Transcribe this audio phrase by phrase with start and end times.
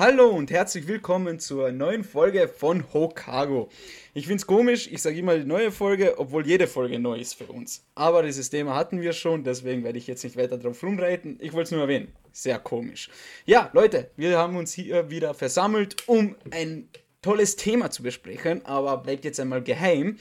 [0.00, 3.68] Hallo und herzlich willkommen zur neuen Folge von Hokago.
[4.14, 7.34] Ich finde es komisch, ich sage immer die neue Folge, obwohl jede Folge neu ist
[7.34, 7.84] für uns.
[7.94, 11.36] Aber dieses Thema hatten wir schon, deswegen werde ich jetzt nicht weiter drauf rumreiten.
[11.42, 12.14] Ich wollte es nur erwähnen.
[12.32, 13.10] Sehr komisch.
[13.44, 16.88] Ja, Leute, wir haben uns hier wieder versammelt, um ein
[17.20, 20.16] tolles Thema zu besprechen, aber bleibt jetzt einmal geheim.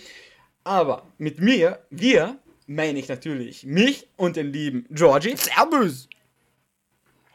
[0.65, 2.37] Aber mit mir, wir,
[2.67, 5.37] meine ich natürlich mich und den lieben Georgie.
[5.37, 6.09] Servus!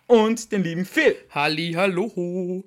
[0.06, 1.16] Und den lieben Phil.
[1.30, 2.64] Halli, hallo.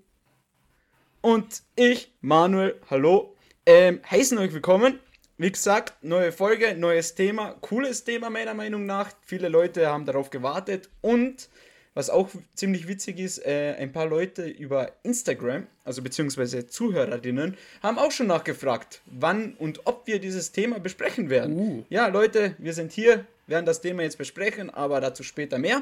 [1.21, 3.35] Und ich, Manuel, hallo.
[3.65, 4.99] Ähm, heißen euch willkommen.
[5.37, 9.11] Wie gesagt, neue Folge, neues Thema, cooles Thema meiner Meinung nach.
[9.23, 11.49] Viele Leute haben darauf gewartet und
[11.93, 17.97] was auch ziemlich witzig ist, äh, ein paar Leute über Instagram, also beziehungsweise Zuhörerinnen, haben
[17.97, 21.57] auch schon nachgefragt, wann und ob wir dieses Thema besprechen werden.
[21.57, 21.83] Uh.
[21.89, 25.81] Ja, Leute, wir sind hier, werden das Thema jetzt besprechen, aber dazu später mehr.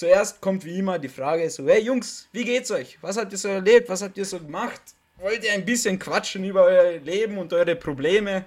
[0.00, 2.96] Zuerst kommt wie immer die Frage so, hey Jungs, wie geht's euch?
[3.02, 3.86] Was habt ihr so erlebt?
[3.90, 4.80] Was habt ihr so gemacht?
[5.18, 8.46] Wollt ihr ein bisschen quatschen über euer Leben und eure Probleme?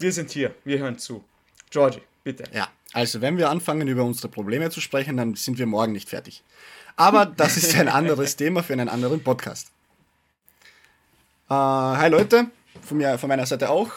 [0.00, 1.22] Wir sind hier, wir hören zu.
[1.70, 2.42] Georgie, bitte.
[2.52, 6.08] Ja, also wenn wir anfangen über unsere Probleme zu sprechen, dann sind wir morgen nicht
[6.08, 6.42] fertig.
[6.96, 9.68] Aber das ist ein anderes Thema für einen anderen Podcast.
[11.48, 12.46] Äh, hi Leute,
[12.82, 13.92] von, mir, von meiner Seite auch.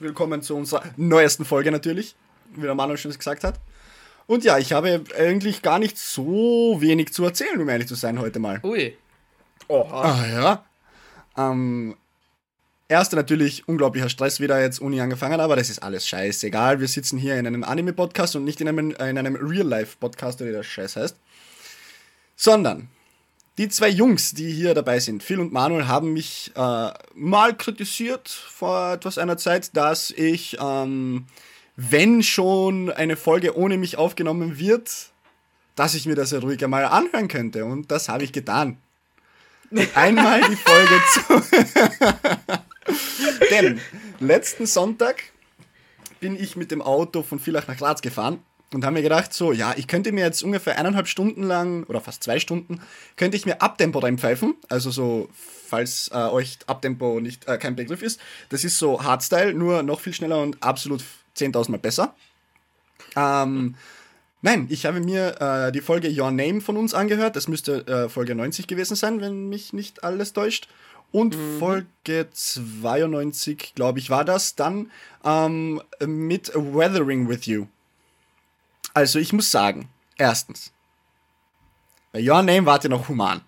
[0.00, 2.16] Willkommen zu unserer neuesten Folge natürlich,
[2.56, 3.60] wie der Manuel schon gesagt hat.
[4.26, 8.18] Und ja, ich habe eigentlich gar nicht so wenig zu erzählen, um ehrlich zu sein,
[8.18, 8.60] heute mal.
[8.64, 8.96] Ui.
[9.68, 10.02] Oha.
[10.02, 10.64] Ah, ja.
[11.36, 11.96] Ähm,
[12.88, 16.80] erste natürlich unglaublicher Stress wieder jetzt Uni angefangen, aber das ist alles scheißegal.
[16.80, 20.66] Wir sitzen hier in einem Anime-Podcast und nicht in einem, in einem Real-Life-Podcast, der das
[20.66, 21.16] Scheiß heißt.
[22.36, 22.88] Sondern
[23.58, 28.28] die zwei Jungs, die hier dabei sind, Phil und Manuel, haben mich äh, mal kritisiert
[28.28, 31.26] vor etwas einer Zeit, dass ich ähm,
[31.76, 35.10] wenn schon eine Folge ohne mich aufgenommen wird,
[35.74, 37.64] dass ich mir das ja ruhig einmal anhören könnte.
[37.64, 38.78] Und das habe ich getan.
[39.94, 41.42] Einmal die Folge zu.
[43.50, 43.80] Denn
[44.20, 45.22] letzten Sonntag
[46.20, 48.38] bin ich mit dem Auto von Villach nach Graz gefahren
[48.72, 52.00] und habe mir gedacht, so, ja, ich könnte mir jetzt ungefähr eineinhalb Stunden lang oder
[52.00, 52.80] fast zwei Stunden,
[53.16, 54.54] könnte ich mir Abtempo reinpfeifen.
[54.68, 58.18] Also so, falls äh, euch Abtempo nicht äh, kein Begriff ist.
[58.48, 61.04] Das ist so Hardstyle, nur noch viel schneller und absolut
[61.36, 62.14] 10.000 Mal besser.
[63.14, 63.74] Ähm,
[64.42, 67.36] nein, ich habe mir äh, die Folge Your Name von uns angehört.
[67.36, 70.68] Das müsste äh, Folge 90 gewesen sein, wenn mich nicht alles täuscht.
[71.12, 71.58] Und mhm.
[71.58, 74.90] Folge 92, glaube ich, war das dann
[75.24, 77.66] ähm, mit Weathering with You.
[78.92, 80.72] Also ich muss sagen, erstens,
[82.12, 83.42] bei Your Name wart ihr noch human.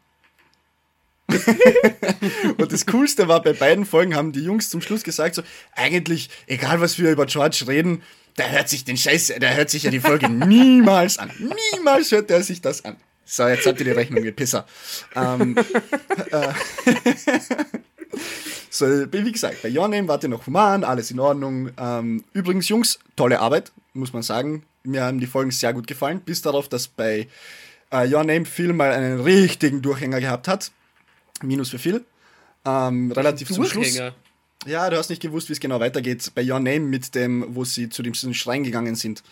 [2.58, 5.42] und das Coolste war, bei beiden Folgen haben die Jungs zum Schluss gesagt, so,
[5.74, 8.02] eigentlich, egal was wir über George reden,
[8.38, 11.30] der hört sich den Scheiß, der hört sich ja die Folge niemals an.
[11.74, 12.96] Niemals hört er sich das an.
[13.24, 14.64] So, jetzt habt ihr die Rechnung, ihr Pisser.
[15.14, 15.54] Ähm,
[16.30, 16.48] äh,
[18.70, 21.70] so, wie gesagt, bei Your Name wart ihr noch human, alles in Ordnung.
[21.78, 24.62] Ähm, übrigens, Jungs, tolle Arbeit, muss man sagen.
[24.82, 27.28] Mir haben die Folgen sehr gut gefallen, bis darauf, dass bei
[27.90, 30.70] äh, Your Name Phil mal einen richtigen Durchhänger gehabt hat.
[31.42, 32.04] Minus für viel.
[32.64, 34.00] Ähm, relativ zum Schluss.
[34.66, 36.32] Ja, du hast nicht gewusst, wie es genau weitergeht.
[36.34, 39.22] Bei Your Name mit dem, wo sie zu dem Schrein gegangen sind.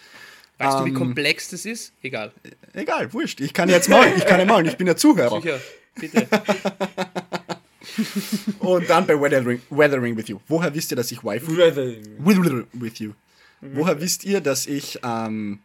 [0.58, 1.92] Weißt ähm, du, wie ähm, komplex das ist?
[2.02, 2.32] Egal.
[2.72, 3.40] Egal, wurscht.
[3.40, 4.14] Ich kann jetzt malen.
[4.16, 4.66] Ich kann ja malen.
[4.66, 5.40] Ich bin ja Zuhörer.
[5.40, 5.60] Sicher,
[5.94, 6.28] bitte.
[8.60, 10.38] Und dann bei Weathering, Weathering with You.
[10.48, 11.56] Woher wisst ihr, dass ich Waifu...
[11.56, 13.12] Weathering with You.
[13.60, 15.60] Woher wisst ihr, dass ich ähm,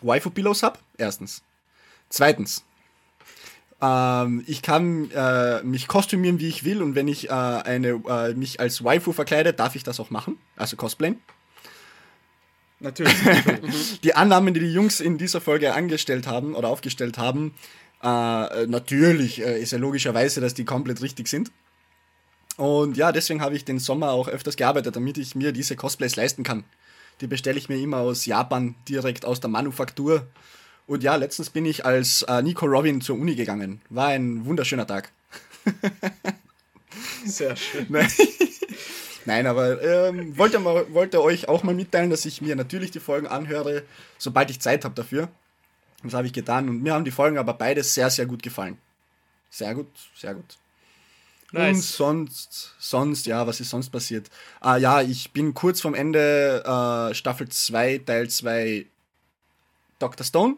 [0.00, 0.78] Waifu-Pillows habe?
[0.96, 1.42] Erstens.
[2.08, 2.64] Zweitens,
[3.82, 8.34] ähm, ich kann äh, mich kostümieren, wie ich will, und wenn ich äh, eine, äh,
[8.34, 11.18] mich als Waifu verkleide, darf ich das auch machen, also cosplayen.
[12.80, 13.14] Natürlich.
[14.02, 17.54] die Annahmen, die die Jungs in dieser Folge angestellt haben oder aufgestellt haben,
[18.02, 21.50] äh, natürlich äh, ist ja logischerweise, dass die komplett richtig sind.
[22.56, 26.16] Und ja, deswegen habe ich den Sommer auch öfters gearbeitet, damit ich mir diese Cosplays
[26.16, 26.64] leisten kann.
[27.20, 30.26] Die bestelle ich mir immer aus Japan, direkt aus der Manufaktur.
[30.90, 33.80] Und ja, letztens bin ich als äh, Nico Robin zur Uni gegangen.
[33.90, 35.12] War ein wunderschöner Tag.
[37.24, 37.86] Sehr schön.
[37.88, 38.10] Nein,
[39.24, 42.98] Nein aber ähm, wollte, mal, wollte euch auch mal mitteilen, dass ich mir natürlich die
[42.98, 43.84] Folgen anhöre,
[44.18, 45.28] sobald ich Zeit habe dafür.
[46.02, 48.76] Das habe ich getan und mir haben die Folgen aber beide sehr, sehr gut gefallen.
[49.48, 49.86] Sehr gut,
[50.16, 50.58] sehr gut.
[51.52, 51.76] Nice.
[51.76, 54.28] Und sonst, sonst, ja, was ist sonst passiert?
[54.58, 58.86] Ah ja, ich bin kurz vorm Ende äh, Staffel 2, Teil 2
[60.00, 60.26] Dr.
[60.26, 60.56] Stone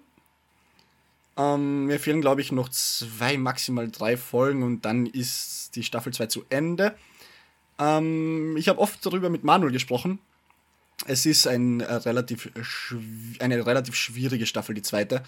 [1.37, 6.13] ähm, mir fehlen, glaube ich, noch zwei, maximal drei Folgen und dann ist die Staffel
[6.13, 6.95] 2 zu Ende.
[7.79, 10.19] Ähm, ich habe oft darüber mit Manuel gesprochen.
[11.07, 12.51] Es ist ein, äh, relativ
[13.41, 15.23] eine relativ schwierige Staffel, die zweite.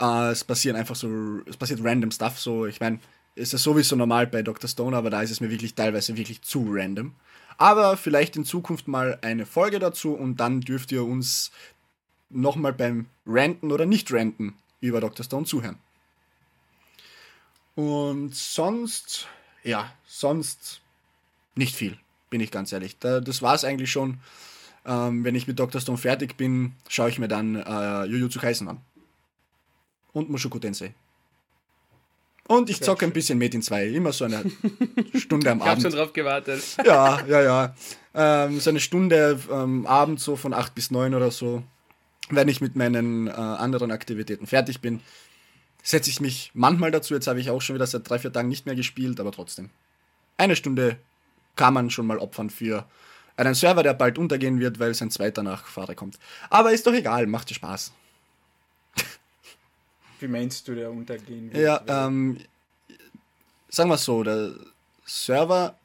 [0.00, 1.08] Äh, es passieren einfach so,
[1.46, 2.38] es passiert random Stuff.
[2.38, 2.98] So, ich meine,
[3.34, 4.68] ist ja sowieso normal bei Dr.
[4.68, 7.14] Stone, aber da ist es mir wirklich teilweise wirklich zu random.
[7.58, 11.52] Aber vielleicht in Zukunft mal eine Folge dazu und dann dürft ihr uns
[12.30, 14.54] nochmal beim Ranten oder nicht Ranten
[14.86, 15.24] über Dr.
[15.24, 15.78] Stone zuhören.
[17.74, 19.26] Und sonst,
[19.62, 20.80] ja, sonst
[21.54, 21.98] nicht viel,
[22.30, 22.98] bin ich ganz ehrlich.
[22.98, 24.18] das war es eigentlich schon.
[24.86, 25.80] Ähm, wenn ich mit Dr.
[25.80, 28.80] Stone fertig bin, schaue ich mir dann äh, Jujutsu Kaisen an.
[30.12, 30.94] Und Mushoku Tensei.
[32.46, 34.44] Und ich zocke ein bisschen Metin 2, immer so eine
[35.14, 35.64] Stunde am ich Abend.
[35.64, 36.62] Ich habe schon drauf gewartet.
[36.84, 37.74] Ja, ja, ja.
[38.14, 41.62] Ähm, so eine Stunde am Abend, so von 8 bis 9 oder so,
[42.30, 45.00] wenn ich mit meinen äh, anderen Aktivitäten fertig bin,
[45.82, 47.14] setze ich mich manchmal dazu.
[47.14, 49.70] Jetzt habe ich auch schon wieder seit drei, vier Tagen nicht mehr gespielt, aber trotzdem.
[50.36, 50.98] Eine Stunde
[51.56, 52.86] kann man schon mal opfern für
[53.36, 56.18] einen Server, der bald untergehen wird, weil sein zweiter Nachfahre kommt.
[56.50, 57.92] Aber ist doch egal, macht dir Spaß.
[60.20, 61.62] Wie meinst du, der untergehen wird?
[61.62, 62.38] Ja, ähm,
[63.68, 64.54] sagen wir so, der
[65.04, 65.76] Server,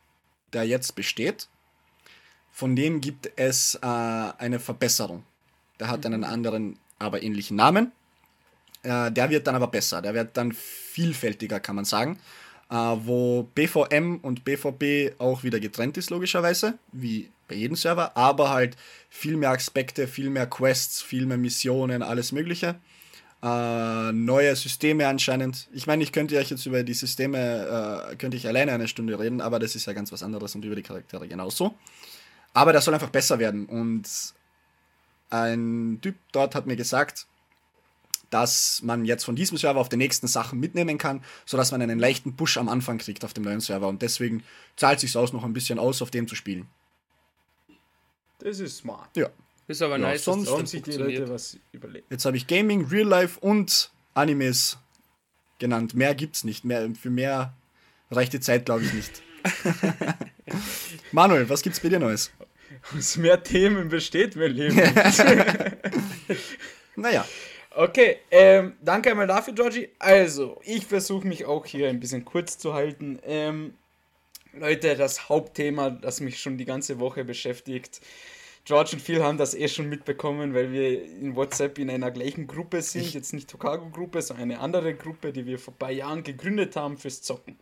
[0.54, 1.48] der jetzt besteht,
[2.52, 5.24] von dem gibt es äh, eine Verbesserung.
[5.80, 7.92] Der hat einen anderen, aber ähnlichen Namen.
[8.84, 10.02] Äh, der wird dann aber besser.
[10.02, 12.20] Der wird dann vielfältiger, kann man sagen.
[12.70, 18.52] Äh, wo BVM und BVB auch wieder getrennt ist, logischerweise, wie bei jedem Server, aber
[18.52, 18.78] halt
[19.10, 22.76] viel mehr Aspekte, viel mehr Quests, viel mehr Missionen, alles Mögliche.
[23.42, 25.68] Äh, neue Systeme anscheinend.
[25.74, 29.18] Ich meine, ich könnte euch jetzt über die Systeme, äh, könnte ich alleine eine Stunde
[29.18, 31.74] reden, aber das ist ja ganz was anderes und über die Charaktere genauso.
[32.54, 34.08] Aber der soll einfach besser werden und
[35.30, 37.28] ein Typ dort hat mir gesagt,
[38.30, 42.00] dass man jetzt von diesem Server auf den nächsten Sachen mitnehmen kann, sodass man einen
[42.00, 43.88] leichten Push am Anfang kriegt auf dem neuen Server.
[43.88, 44.44] Und deswegen
[44.76, 46.68] zahlt sich aus, noch ein bisschen aus, auf dem zu spielen.
[48.40, 49.16] Das ist smart.
[49.16, 49.30] Ja.
[49.68, 52.10] Ist aber ja, nice, sonst haben sich die Leute was überlegt.
[52.10, 54.78] Jetzt habe ich Gaming, Real Life und Animes
[55.60, 55.94] genannt.
[55.94, 56.66] Mehr gibt's nicht.
[56.66, 57.54] Mehr, für mehr
[58.10, 59.22] reicht die Zeit, glaube ich, nicht.
[61.12, 62.32] Manuel, was gibt's bei dir Neues?
[62.98, 64.78] Aus mehr Themen besteht mein Leben.
[66.96, 67.26] naja.
[67.76, 69.90] Okay, ähm, danke einmal dafür, Georgie.
[70.00, 73.20] Also, ich versuche mich auch hier ein bisschen kurz zu halten.
[73.24, 73.76] Ähm,
[74.54, 78.02] Leute, das Hauptthema, das mich schon die ganze Woche beschäftigt.
[78.66, 82.48] George und Phil haben das eh schon mitbekommen, weil wir in WhatsApp in einer gleichen
[82.48, 83.14] Gruppe sind.
[83.14, 86.98] Jetzt nicht Tokago-Gruppe, sondern eine andere Gruppe, die wir vor ein paar Jahren gegründet haben
[86.98, 87.58] fürs Zocken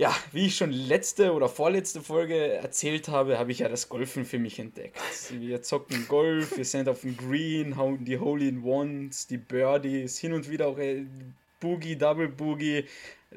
[0.00, 4.24] ja, wie ich schon letzte oder vorletzte Folge erzählt habe, habe ich ja das Golfen
[4.24, 4.96] für mich entdeckt.
[5.28, 10.48] Wir zocken Golf, wir sind auf dem Green, hauen die Hole-in-Ones, die Birdies, hin und
[10.48, 10.78] wieder auch
[11.60, 12.86] Boogie, Double Boogie.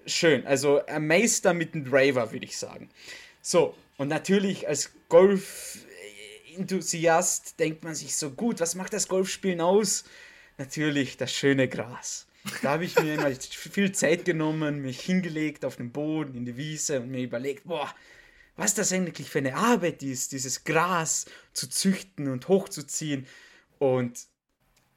[0.05, 2.89] Schön, also ein Meister mit dem Driver, würde ich sagen.
[3.41, 10.05] So, und natürlich als Golf-Enthusiast denkt man sich so, gut, was macht das Golfspielen aus?
[10.57, 12.25] Natürlich das schöne Gras.
[12.61, 16.57] Da habe ich mir immer viel Zeit genommen, mich hingelegt auf den Boden, in die
[16.57, 17.93] Wiese und mir überlegt, boah,
[18.55, 23.25] was das eigentlich für eine Arbeit ist, dieses Gras zu züchten und hochzuziehen.
[23.79, 24.27] Und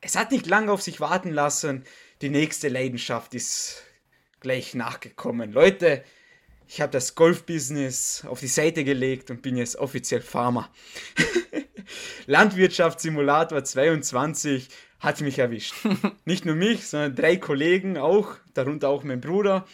[0.01, 1.85] es hat nicht lange auf sich warten lassen.
[2.21, 3.83] Die nächste Leidenschaft ist
[4.41, 5.53] gleich nachgekommen.
[5.53, 6.05] Leute,
[6.69, 10.71] ich habe das Golfbusiness auf die Seite gelegt und bin jetzt offiziell Farmer.
[12.27, 14.69] Landwirtschaftssimulator 22
[15.01, 15.75] hat mich erwischt.
[16.25, 19.67] Nicht nur mich, sondern drei Kollegen auch, darunter auch mein Bruder.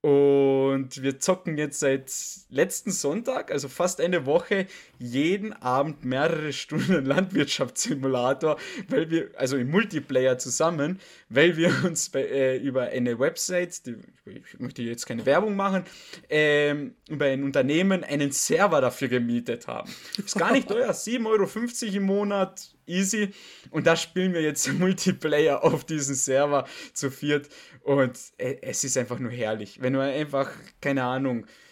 [0.00, 2.12] Und wir zocken jetzt seit
[2.50, 4.66] letzten Sonntag, also fast eine Woche,
[4.98, 12.24] jeden Abend mehrere Stunden Landwirtschaftssimulator, weil wir, also im Multiplayer zusammen, weil wir uns bei,
[12.24, 15.84] äh, über eine Website, die, ich möchte jetzt keine Werbung machen,
[16.28, 19.90] ähm, über ein Unternehmen einen Server dafür gemietet haben.
[20.16, 21.26] Ist gar nicht teuer, 7,50
[21.86, 23.30] Euro im Monat, easy.
[23.70, 27.48] Und da spielen wir jetzt Multiplayer auf diesem Server zu viert.
[27.82, 29.80] Und es ist einfach nur herrlich.
[29.80, 30.50] Wenn du einfach,
[30.80, 31.67] keine Ahnung, äh,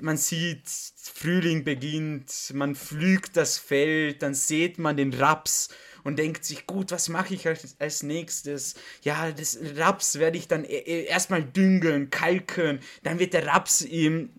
[0.00, 5.68] man sieht, Frühling beginnt, man pflügt das Feld, dann sieht man den Raps
[6.02, 8.74] und denkt sich, gut, was mache ich als, als nächstes?
[9.02, 13.82] Ja, das Raps werde ich dann e, e, erstmal düngen, kalken, dann wird der Raps
[13.82, 14.30] im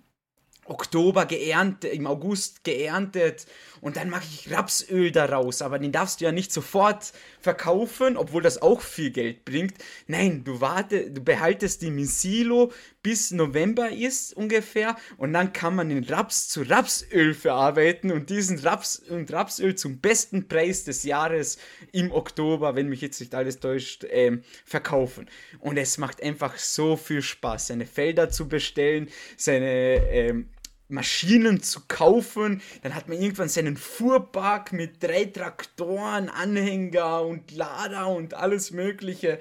[0.66, 3.46] Oktober geerntet, im August geerntet
[3.82, 8.42] und dann mache ich Rapsöl daraus, aber den darfst du ja nicht sofort verkaufen, obwohl
[8.42, 9.74] das auch viel Geld bringt.
[10.08, 12.72] Nein, du warte, du behaltest den im Silo
[13.04, 18.60] bis November ist ungefähr und dann kann man den Raps zu Rapsöl verarbeiten und diesen
[18.60, 21.58] Raps und Rapsöl zum besten Preis des Jahres
[21.92, 25.28] im Oktober, wenn mich jetzt nicht alles täuscht, ähm, verkaufen.
[25.60, 30.50] Und es macht einfach so viel Spaß, seine Felder zu bestellen, seine ähm,
[30.92, 32.62] Maschinen zu kaufen.
[32.84, 39.40] Dann hat man irgendwann seinen Fuhrpark mit drei Traktoren, Anhänger und Lader und alles Mögliche.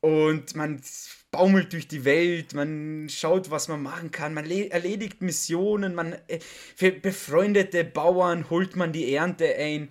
[0.00, 0.82] und man
[1.30, 6.40] baumelt durch die Welt, man schaut, was man machen kann, man erledigt Missionen, man äh,
[6.76, 9.88] für befreundete Bauern holt man die Ernte ein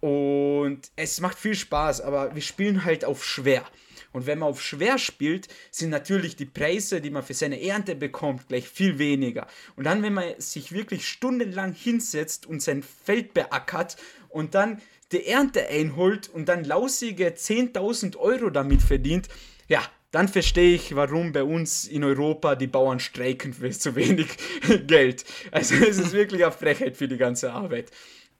[0.00, 3.64] und es macht viel Spaß, aber wir spielen halt auf schwer.
[4.12, 7.94] Und wenn man auf schwer spielt, sind natürlich die Preise, die man für seine Ernte
[7.94, 9.46] bekommt, gleich viel weniger.
[9.76, 13.96] Und dann, wenn man sich wirklich stundenlang hinsetzt und sein Feld beackert
[14.28, 14.80] und dann
[15.12, 19.28] die Ernte einholt und dann lausige 10.000 Euro damit verdient,
[19.68, 24.28] ja, dann verstehe ich, warum bei uns in Europa die Bauern streiken für zu wenig
[24.86, 25.24] Geld.
[25.52, 27.90] Also es ist wirklich eine Frechheit für die ganze Arbeit.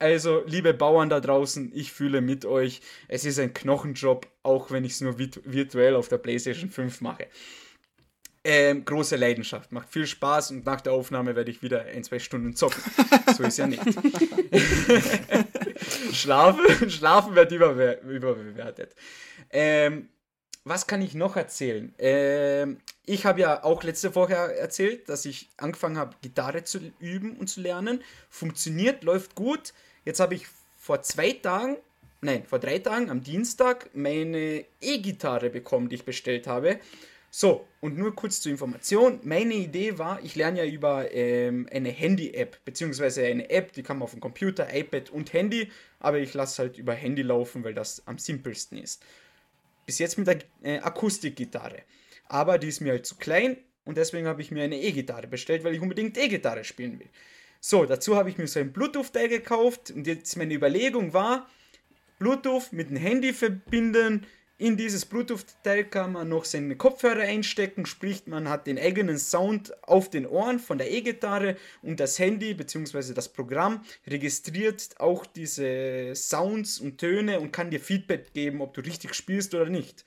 [0.00, 2.80] Also, liebe Bauern da draußen, ich fühle mit euch.
[3.06, 7.26] Es ist ein Knochenjob, auch wenn ich es nur virtuell auf der PlayStation 5 mache.
[8.42, 12.18] Ähm, große Leidenschaft, macht viel Spaß und nach der Aufnahme werde ich wieder ein, zwei
[12.18, 12.82] Stunden zocken.
[13.36, 13.82] So ist ja nicht.
[16.12, 18.94] schlafen, schlafen wird überbe überbewertet.
[19.50, 20.08] Ähm,
[20.64, 21.94] was kann ich noch erzählen?
[21.98, 27.36] Ähm, ich habe ja auch letzte Woche erzählt, dass ich angefangen habe, Gitarre zu üben
[27.36, 28.02] und zu lernen.
[28.30, 29.72] Funktioniert, läuft gut.
[30.04, 31.76] Jetzt habe ich vor zwei Tagen,
[32.20, 36.80] nein, vor drei Tagen am Dienstag meine E-Gitarre bekommen, die ich bestellt habe.
[37.32, 39.20] So, und nur kurz zur Information.
[39.22, 43.98] Meine Idee war, ich lerne ja über ähm, eine Handy-App, beziehungsweise eine App, die kann
[43.98, 47.74] man auf dem Computer, iPad und Handy, aber ich lasse halt über Handy laufen, weil
[47.74, 49.04] das am simpelsten ist.
[49.86, 51.82] Bis jetzt mit der äh, Akustikgitarre.
[52.26, 55.62] Aber die ist mir halt zu klein und deswegen habe ich mir eine E-Gitarre bestellt,
[55.62, 57.08] weil ich unbedingt E-Gitarre spielen will.
[57.62, 61.46] So, dazu habe ich mir so ein Bluetooth-Teil gekauft und jetzt meine Überlegung war,
[62.18, 64.26] Bluetooth mit dem Handy verbinden.
[64.56, 69.74] In dieses Bluetooth-Teil kann man noch seine Kopfhörer einstecken, sprich man hat den eigenen Sound
[69.86, 73.12] auf den Ohren von der E-Gitarre und das Handy bzw.
[73.12, 78.80] das Programm registriert auch diese Sounds und Töne und kann dir Feedback geben, ob du
[78.80, 80.06] richtig spielst oder nicht.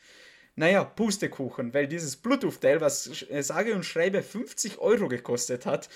[0.56, 5.90] Naja, Pustekuchen, weil dieses Bluetooth-Teil, was sage und schreibe 50 Euro gekostet hat,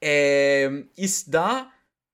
[0.00, 1.70] ähm, ist da,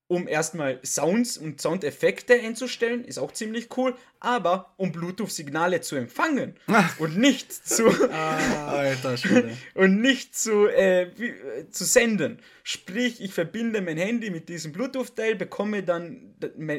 [0.08, 6.54] um erstmal Sounds und Soundeffekte einzustellen, ist auch ziemlich cool, aber um Bluetooth-Signale zu empfangen
[6.98, 9.16] und nicht zu ah, Alter,
[9.74, 11.10] und nicht zu, äh,
[11.70, 12.38] zu senden.
[12.62, 16.34] Sprich, ich verbinde mein Handy mit diesem Bluetooth-Teil, bekomme dann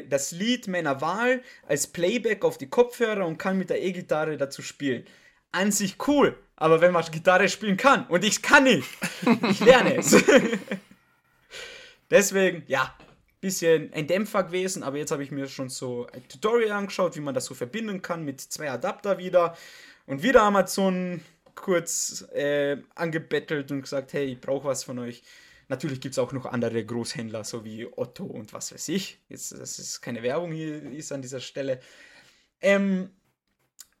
[0.08, 4.62] das Lied meiner Wahl als Playback auf die Kopfhörer und kann mit der E-Gitarre dazu
[4.62, 5.04] spielen.
[5.52, 8.88] An sich cool, aber wenn man Gitarre spielen kann und ich kann nicht,
[9.50, 10.16] ich lerne es.
[12.10, 12.94] Deswegen, ja,
[13.40, 17.20] bisschen ein Dämpfer gewesen, aber jetzt habe ich mir schon so ein Tutorial angeschaut, wie
[17.20, 19.56] man das so verbinden kann mit zwei Adapter wieder.
[20.06, 21.20] Und wieder Amazon
[21.54, 25.22] kurz äh, angebettelt und gesagt, hey, ich brauche was von euch.
[25.68, 29.18] Natürlich gibt es auch noch andere Großhändler, so wie Otto und was weiß ich.
[29.28, 31.80] Jetzt, das ist keine Werbung hier ist an dieser Stelle.
[32.60, 33.10] Ähm,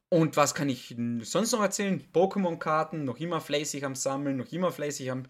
[0.08, 2.02] und was kann ich sonst noch erzählen?
[2.14, 5.24] Pokémon-Karten, noch immer fleißig am Sammeln, noch immer fleißig am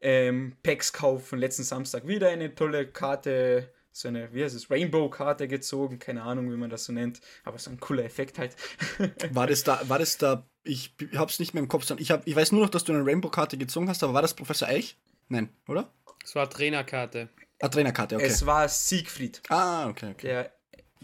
[0.00, 5.48] ähm, Packs-Kauf von letzten Samstag wieder eine tolle Karte, so eine, wie heißt es, Rainbow-Karte
[5.48, 8.56] gezogen, keine Ahnung, wie man das so nennt, aber so ein cooler Effekt halt.
[9.32, 12.26] war das da, war das da, ich hab's nicht mehr im Kopf, sondern ich, hab,
[12.26, 14.96] ich weiß nur noch, dass du eine Rainbow-Karte gezogen hast, aber war das Professor Eich?
[15.28, 15.92] Nein, oder?
[16.24, 17.28] Es war Trainerkarte.
[17.60, 18.26] Ah, Trainerkarte, okay.
[18.26, 19.42] Es war Siegfried.
[19.48, 20.26] Ah, okay, okay.
[20.26, 20.52] Der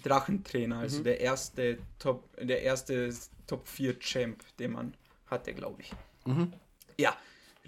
[0.02, 1.04] Drachentrainer, also mhm.
[1.04, 3.12] der erste Top, der erste
[3.46, 4.94] Top 4 Champ, den man
[5.26, 5.92] hatte, glaube ich.
[6.24, 6.52] Mhm.
[6.98, 7.16] Ja,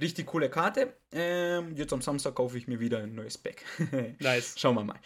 [0.00, 0.94] Richtig coole Karte.
[1.12, 3.64] Ähm, jetzt am Samstag kaufe ich mir wieder ein neues Pack.
[4.20, 4.54] nice.
[4.56, 5.00] Schauen wir mal.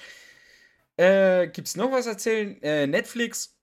[0.96, 2.61] Äh, Gibt es noch was erzählen?
[2.62, 3.56] Äh, Netflix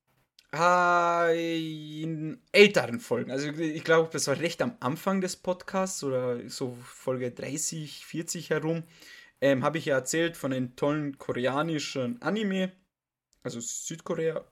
[0.52, 3.30] in älteren Folgen.
[3.30, 8.50] Also ich glaube, das war recht am Anfang des Podcasts oder so Folge 30, 40
[8.50, 8.84] herum.
[9.42, 12.72] Ähm, Habe ich ja erzählt von einem tollen koreanischen Anime.
[13.44, 14.44] Also Südkorea,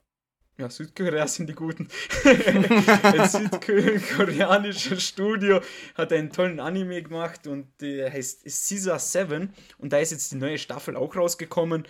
[0.58, 1.88] ja, Südkorea sind die Guten.
[2.26, 5.62] ein südkoreanisches Studio
[5.96, 10.38] hat einen tollen Anime gemacht und der heißt Caesar 7 und da ist jetzt die
[10.38, 11.88] neue Staffel auch rausgekommen.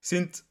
[0.00, 0.44] Sind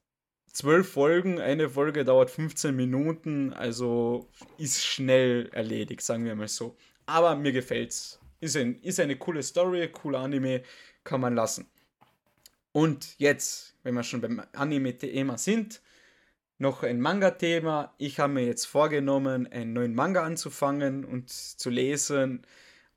[0.51, 4.27] zwölf Folgen, eine Folge dauert 15 Minuten, also
[4.57, 6.75] ist schnell erledigt, sagen wir mal so.
[7.05, 8.19] Aber mir gefällt's.
[8.39, 10.63] Ist, ein, ist eine coole Story, cooler Anime,
[11.03, 11.69] kann man lassen.
[12.71, 15.81] Und jetzt, wenn wir schon beim Anime-Thema sind,
[16.61, 17.93] noch ein Manga-Thema.
[17.97, 22.43] Ich habe mir jetzt vorgenommen, einen neuen Manga anzufangen und zu lesen.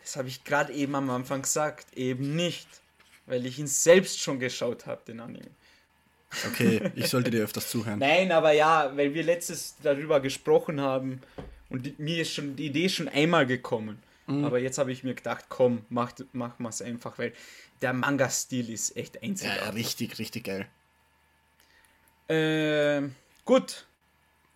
[0.00, 1.86] Das habe ich gerade eben am Anfang gesagt.
[1.96, 2.68] Eben nicht.
[3.26, 5.50] Weil ich ihn selbst schon geschaut habe, den Anime.
[6.46, 7.98] Okay, ich sollte dir öfters zuhören.
[7.98, 11.22] Nein, aber ja, weil wir letztes darüber gesprochen haben
[11.70, 14.02] und die, mir ist schon die Idee schon einmal gekommen.
[14.26, 17.34] Aber jetzt habe ich mir gedacht, komm, mach, mach mal es einfach, weil
[17.82, 19.62] der Manga-Stil ist echt einzigartig.
[19.62, 20.66] ja, richtig, richtig geil.
[22.28, 23.14] Ähm,
[23.44, 23.86] gut.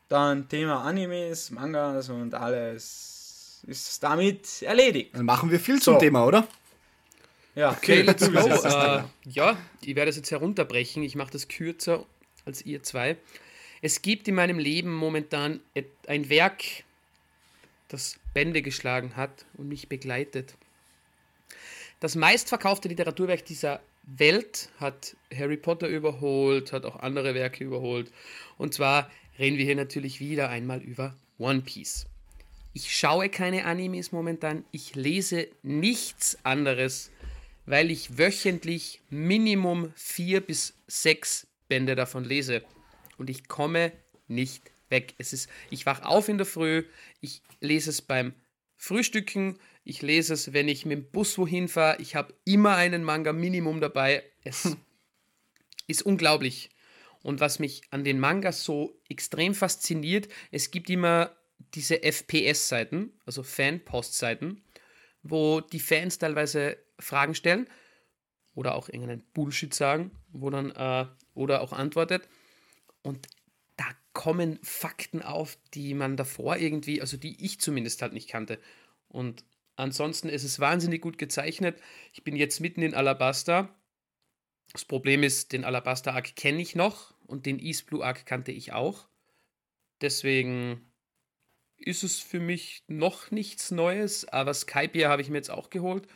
[0.09, 5.15] Dann Thema Animes, Mangas und alles ist damit erledigt.
[5.15, 6.01] Dann machen wir viel zum So.
[6.01, 6.49] Thema, oder?
[7.55, 8.39] Ja, Okay, let's go.
[8.39, 9.11] Äh, dran.
[9.25, 11.03] ja, ich werde es jetzt herunterbrechen.
[11.03, 12.07] Ich mache das kürzer
[12.47, 13.17] als ihr zwei.
[13.83, 15.61] Es gibt in meinem Leben momentan
[16.07, 16.63] ein Werk,
[17.89, 20.55] das Bände geschlagen hat und mich begleitet.
[22.01, 23.81] Das meistverkaufte Literaturwerk dieser
[24.17, 28.11] Welt hat Harry Potter überholt, hat auch andere Werke überholt.
[28.57, 32.07] Und zwar reden wir hier natürlich wieder einmal über One Piece.
[32.73, 37.11] Ich schaue keine Animes momentan, ich lese nichts anderes,
[37.67, 42.63] weil ich wöchentlich Minimum vier bis sechs Bände davon lese.
[43.19, 43.93] Und ich komme
[44.27, 45.15] nicht weg.
[45.19, 46.85] Es ist, ich wach auf in der Früh,
[47.21, 48.33] ich lese es beim
[48.77, 52.01] Frühstücken, ich lese es, wenn ich mit dem Bus wohin fahre.
[52.01, 54.23] Ich habe immer einen Manga Minimum dabei.
[54.45, 54.77] Es
[55.87, 56.69] ist unglaublich.
[57.23, 61.35] Und was mich an den Mangas so extrem fasziniert, es gibt immer
[61.75, 64.63] diese FPS-Seiten, also Fan-Post-Seiten,
[65.23, 67.67] wo die Fans teilweise Fragen stellen
[68.55, 72.29] oder auch irgendeinen Bullshit sagen, wo dann äh, oder auch antwortet.
[73.03, 73.27] Und
[73.77, 78.59] da kommen Fakten auf, die man davor irgendwie, also die ich zumindest halt nicht kannte.
[79.09, 79.45] Und
[79.79, 81.81] ansonsten ist es wahnsinnig gut gezeichnet.
[82.13, 83.75] Ich bin jetzt mitten in Alabasta.
[84.73, 88.53] Das Problem ist, den Alabasta Arc kenne ich noch und den East Blue Arc kannte
[88.53, 89.09] ich auch.
[90.01, 90.93] Deswegen
[91.77, 96.07] ist es für mich noch nichts Neues, aber Skype habe ich mir jetzt auch geholt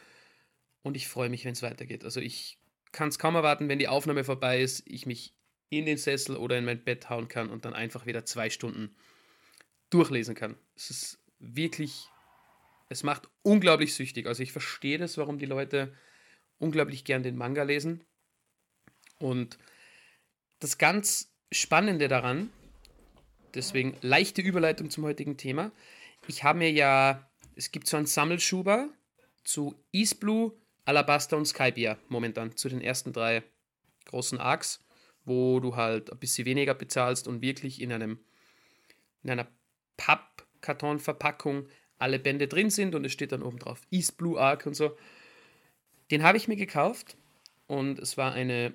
[0.82, 2.04] und ich freue mich, wenn es weitergeht.
[2.04, 2.58] Also ich
[2.90, 5.34] kann es kaum erwarten, wenn die Aufnahme vorbei ist, ich mich
[5.70, 8.94] in den Sessel oder in mein Bett hauen kann und dann einfach wieder zwei Stunden
[9.88, 10.56] durchlesen kann.
[10.76, 12.08] Es ist wirklich,
[12.92, 14.26] es macht unglaublich süchtig.
[14.26, 15.92] Also ich verstehe das, warum die Leute
[16.58, 18.04] unglaublich gern den Manga lesen.
[19.18, 19.58] Und
[20.60, 22.50] das ganz Spannende daran,
[23.54, 25.72] deswegen leichte Überleitung zum heutigen Thema.
[26.28, 28.88] Ich habe mir ja, es gibt so einen Sammelschuber
[29.44, 30.52] zu East Blue,
[30.84, 33.42] Alabasta und Skypia momentan, zu den ersten drei
[34.06, 34.84] großen Arcs,
[35.24, 38.20] wo du halt ein bisschen weniger bezahlst und wirklich in einem
[39.22, 39.46] in einer
[39.96, 41.68] Pappkartonverpackung
[42.02, 44.96] alle Bände drin sind und es steht dann oben drauf East Blue Arc und so.
[46.10, 47.16] Den habe ich mir gekauft
[47.66, 48.74] und es war eine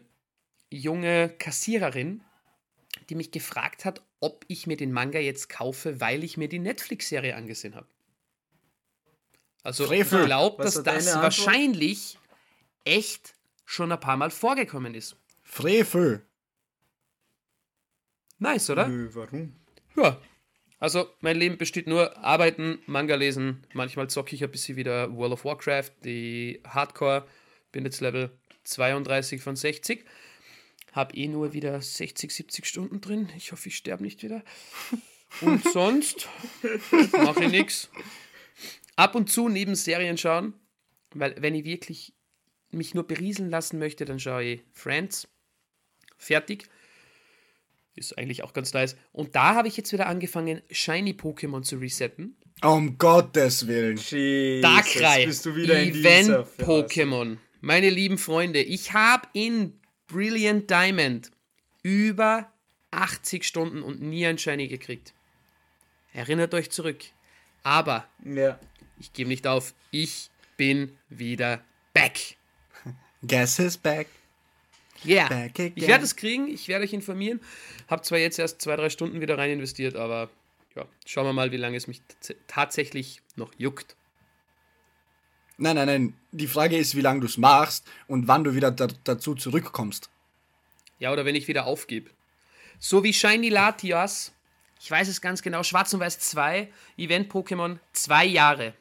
[0.72, 2.24] junge Kassiererin,
[3.10, 6.60] die mich gefragt hat, ob ich mir den Manga jetzt kaufe, weil ich mir die
[6.60, 7.88] Netflix-Serie angesehen habe.
[9.62, 10.22] Also Frevel.
[10.22, 12.18] ich glaube, dass das wahrscheinlich
[12.86, 13.36] echt
[13.66, 15.18] schon ein paar Mal vorgekommen ist.
[15.44, 16.26] Frevel.
[18.40, 18.88] Nice, oder?
[18.88, 19.56] Nö, warum?
[19.96, 20.20] Ja.
[20.80, 23.64] Also, mein Leben besteht nur Arbeiten, Manga lesen.
[23.74, 27.28] Manchmal zocke ich ein bisschen wieder World of Warcraft, die Hardcore.
[27.72, 28.32] Bin jetzt Level
[28.64, 30.06] 32 von 60.
[30.94, 33.30] Hab eh nur wieder 60, 70 Stunden drin.
[33.36, 34.44] Ich hoffe, ich sterbe nicht wieder.
[35.42, 36.30] Und sonst
[37.12, 37.90] mache ich nichts.
[38.96, 40.54] Ab und zu neben Serien schauen,
[41.12, 42.14] weil wenn ich wirklich
[42.70, 45.28] mich nur berieseln lassen möchte, dann schaue ich Friends.
[46.18, 46.68] Fertig.
[47.98, 48.96] Ist eigentlich auch ganz nice.
[49.12, 52.38] Und da habe ich jetzt wieder angefangen, Shiny Pokémon zu resetten.
[52.64, 53.98] Um Gottes Willen.
[53.98, 56.48] Jesus, Darkrai, bist du wieder in dieser Event.
[56.60, 57.38] Pokémon.
[57.62, 61.32] Meine lieben Freunde, ich habe in Brilliant Diamond
[61.84, 62.52] über
[62.92, 65.14] 80 Stunden und nie ein Shiny gekriegt.
[66.14, 67.04] Erinnert euch zurück.
[67.64, 68.60] Aber Ja.
[69.00, 69.74] ich gebe nicht auf.
[69.92, 72.38] Ich bin wieder back.
[73.28, 74.08] Guess is back.
[75.06, 75.28] Yeah.
[75.30, 75.74] Back again.
[75.76, 77.40] Ich werde es kriegen, ich werde euch informieren.
[77.88, 80.30] Hab zwar jetzt erst zwei, drei Stunden wieder rein investiert, aber
[80.76, 83.96] ja, schauen wir mal, wie lange es mich tats- tatsächlich noch juckt.
[85.58, 86.14] Nein, nein, nein.
[86.32, 90.10] Die Frage ist, wie lange du es machst und wann du wieder da, dazu zurückkommst.
[91.00, 92.10] Ja, oder wenn ich wieder aufgebe.
[92.80, 94.34] So wie Shiny Latias
[94.80, 95.64] Ich weiß es ganz genau.
[95.64, 98.74] Schwarz und Weiß 2, Event Pokémon, zwei Jahre.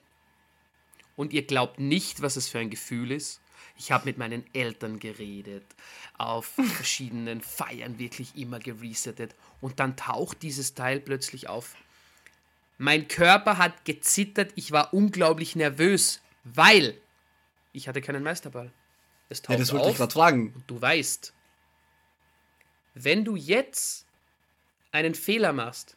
[1.17, 3.41] Und ihr glaubt nicht, was es für ein Gefühl ist.
[3.79, 5.65] Ich habe mit meinen Eltern geredet,
[6.19, 9.35] auf verschiedenen Feiern wirklich immer geresetet.
[9.61, 11.75] Und dann taucht dieses Teil plötzlich auf.
[12.79, 17.01] Mein Körper hat gezittert, ich war unglaublich nervös, weil
[17.73, 18.71] ich hatte keinen Meisterball.
[19.29, 20.53] Es taucht Ja, das wollte ich auf gerade fragen.
[20.55, 21.33] und du weißt,
[22.95, 24.07] wenn du jetzt
[24.93, 25.97] einen Fehler machst,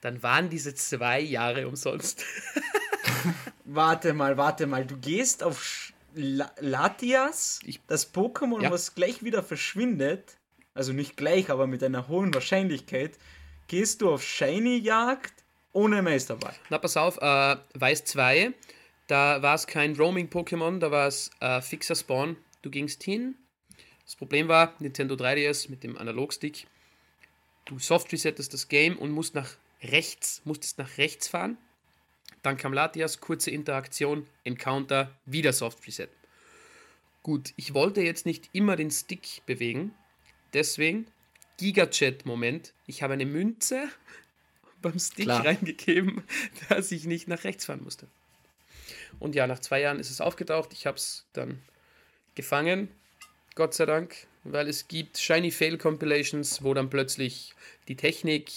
[0.00, 2.24] dann waren diese zwei Jahre umsonst.
[3.64, 4.84] Warte mal, warte mal.
[4.84, 8.70] Du gehst auf Sch La Latias, Ich- das Pokémon, Ja.
[8.70, 10.36] was gleich wieder verschwindet.
[10.74, 13.18] Also nicht gleich, aber mit einer hohen Wahrscheinlichkeit.
[13.68, 15.32] Gehst du auf Shiny-Jagd
[15.72, 16.54] ohne Meisterball.
[16.70, 18.52] Na, pass auf, äh, Weiß 2,
[19.06, 22.36] da war es kein Roaming-Pokémon, da war es äh, fixer Spawn.
[22.62, 23.34] Du gingst hin.
[24.04, 26.66] Das Problem war, Nintendo 3DS mit dem Analogstick.
[27.64, 29.50] Du soft resettest das Game und musst nach
[29.82, 31.56] rechts, musstest nach rechts fahren.
[32.42, 36.08] Dann kam Latias, kurze Interaktion, Encounter, wieder Soft Reset.
[37.22, 39.94] Gut, ich wollte jetzt nicht immer den Stick bewegen,
[40.52, 41.06] deswegen
[41.58, 42.74] Gigachat-Moment.
[42.86, 43.88] Ich habe eine Münze
[44.82, 45.44] beim Stick Klar.
[45.44, 46.24] reingegeben,
[46.68, 48.08] dass ich nicht nach rechts fahren musste.
[49.20, 50.72] Und ja, nach zwei Jahren ist es aufgetaucht.
[50.72, 51.62] Ich habe es dann
[52.34, 52.88] gefangen,
[53.54, 57.54] Gott sei Dank, weil es gibt Shiny Fail Compilations, wo dann plötzlich
[57.86, 58.50] die Technik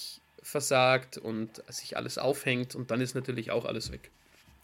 [0.45, 4.11] versagt und sich alles aufhängt und dann ist natürlich auch alles weg.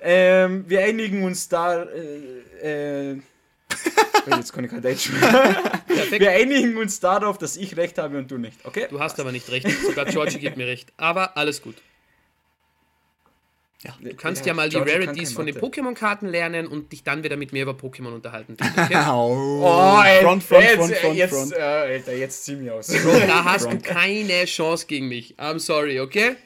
[0.00, 1.82] Ähm, wir einigen uns da.
[1.82, 3.20] Äh, äh,
[4.36, 5.72] jetzt kann ich kein Deutsch mehr.
[6.18, 8.86] Wir einigen uns darauf, dass ich recht habe und du nicht, okay?
[8.90, 9.66] Du hast aber nicht recht.
[9.82, 10.92] Sogar Georgie gibt mir recht.
[10.96, 11.76] Aber alles gut.
[14.00, 15.56] Du kannst ja, mal die Georgie kann Rarities von den.
[15.56, 18.56] Pokémon-Karten lernen und dich dann wieder mit mir über Pokémon unterhalten.
[18.76, 18.96] Okay?
[19.08, 21.52] Oh, Oh, ey, front, front, jetzt, front, front, jetzt, front.
[21.52, 22.86] Äh, Alter, jetzt zieh mich aus.
[22.86, 25.34] Da hast du keine Chance gegen mich.
[25.38, 26.36] I'm sorry, okay?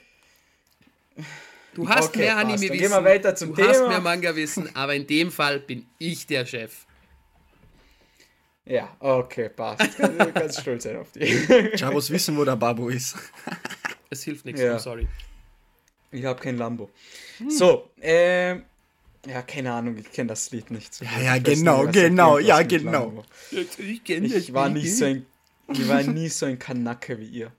[1.75, 3.89] Du hast Okay, mehr Anime-Wissen, gehen wir weiter zum du hast Thema.
[3.89, 6.87] mehr Manga-Wissen, aber in dem Fall bin ich der Chef.
[8.65, 9.99] Ja, okay, passt.
[9.99, 11.47] Du kannst stolz sein auf dich.
[11.79, 13.17] Chavos wissen, wo der Babu ist.
[14.11, 14.77] Es hilft nichts, Ja.
[14.77, 15.07] I'm sorry.
[16.11, 16.91] Ich habe kein Lambo.
[17.49, 18.63] So, ähm.
[19.27, 20.95] Ja, keine Ahnung, ich kenne das Lied nicht.
[20.95, 23.25] so Ja, ja, genau, nicht, genau, ja, genau.
[23.51, 25.27] Ich kenne Ich war nicht so ein,
[25.71, 27.53] ich war nie so ein Kanacke wie ihr.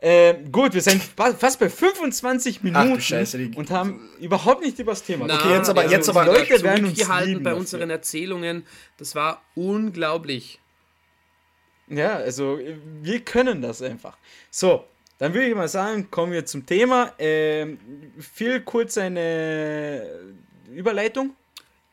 [0.00, 4.92] Ähm, gut, wir sind fa- fast bei 25 Minuten Scheiße, und haben überhaupt nicht über
[4.92, 5.24] das Thema.
[5.24, 8.66] Okay, jetzt aber- jetzt aber- Leute werden uns lieben bei unseren Erzählungen.
[8.98, 10.60] Das war unglaublich.
[11.88, 12.58] Ja, also
[13.02, 14.18] wir können das einfach.
[14.50, 14.84] So,
[15.18, 17.12] dann würde ich mal sagen, kommen wir zum Thema.
[17.18, 17.78] Ähm,
[18.18, 20.34] viel kurz eine
[20.74, 21.34] Überleitung.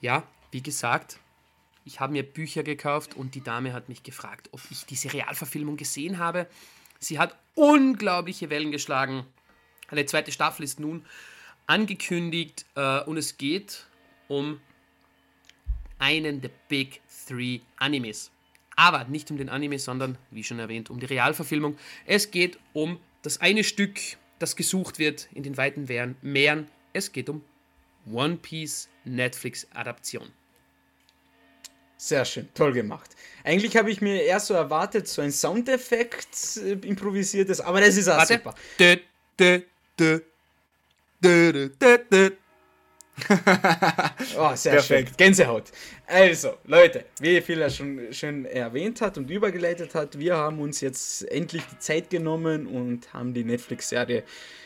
[0.01, 1.19] Ja, wie gesagt,
[1.85, 5.77] ich habe mir Bücher gekauft und die Dame hat mich gefragt, ob ich diese Realverfilmung
[5.77, 6.47] gesehen habe.
[7.03, 9.25] Sie hat unglaubliche Wellen geschlagen.
[9.89, 11.05] Eine zweite Staffel ist nun
[11.67, 13.85] angekündigt äh, und es geht
[14.27, 14.59] um
[15.99, 18.31] einen der Big Three Animes.
[18.75, 21.77] Aber nicht um den Anime, sondern, wie schon erwähnt, um die Realverfilmung.
[22.05, 23.99] Es geht um das eine Stück,
[24.39, 25.87] das gesucht wird in den weiten
[26.21, 26.67] Meeren.
[26.91, 27.43] Es geht um
[28.11, 30.31] One Piece Netflix-Adaption.
[32.05, 33.11] Sehr schön, toll gemacht.
[33.45, 38.09] Eigentlich habe ich mir eher so erwartet, so ein Soundeffekt äh, improvisiertes, aber das ist
[38.09, 38.33] auch Warte.
[38.33, 38.55] super.
[38.77, 38.97] Dö,
[39.39, 39.61] dö,
[39.97, 40.19] dö,
[44.37, 45.09] oh, sehr Perfekt.
[45.11, 45.17] schön.
[45.17, 45.71] Gänsehaut.
[46.05, 51.31] Also, Leute, wie Phil schon schön erwähnt hat und übergeleitet hat, wir haben uns jetzt
[51.31, 54.23] endlich die Zeit genommen und haben die Netflix-Serie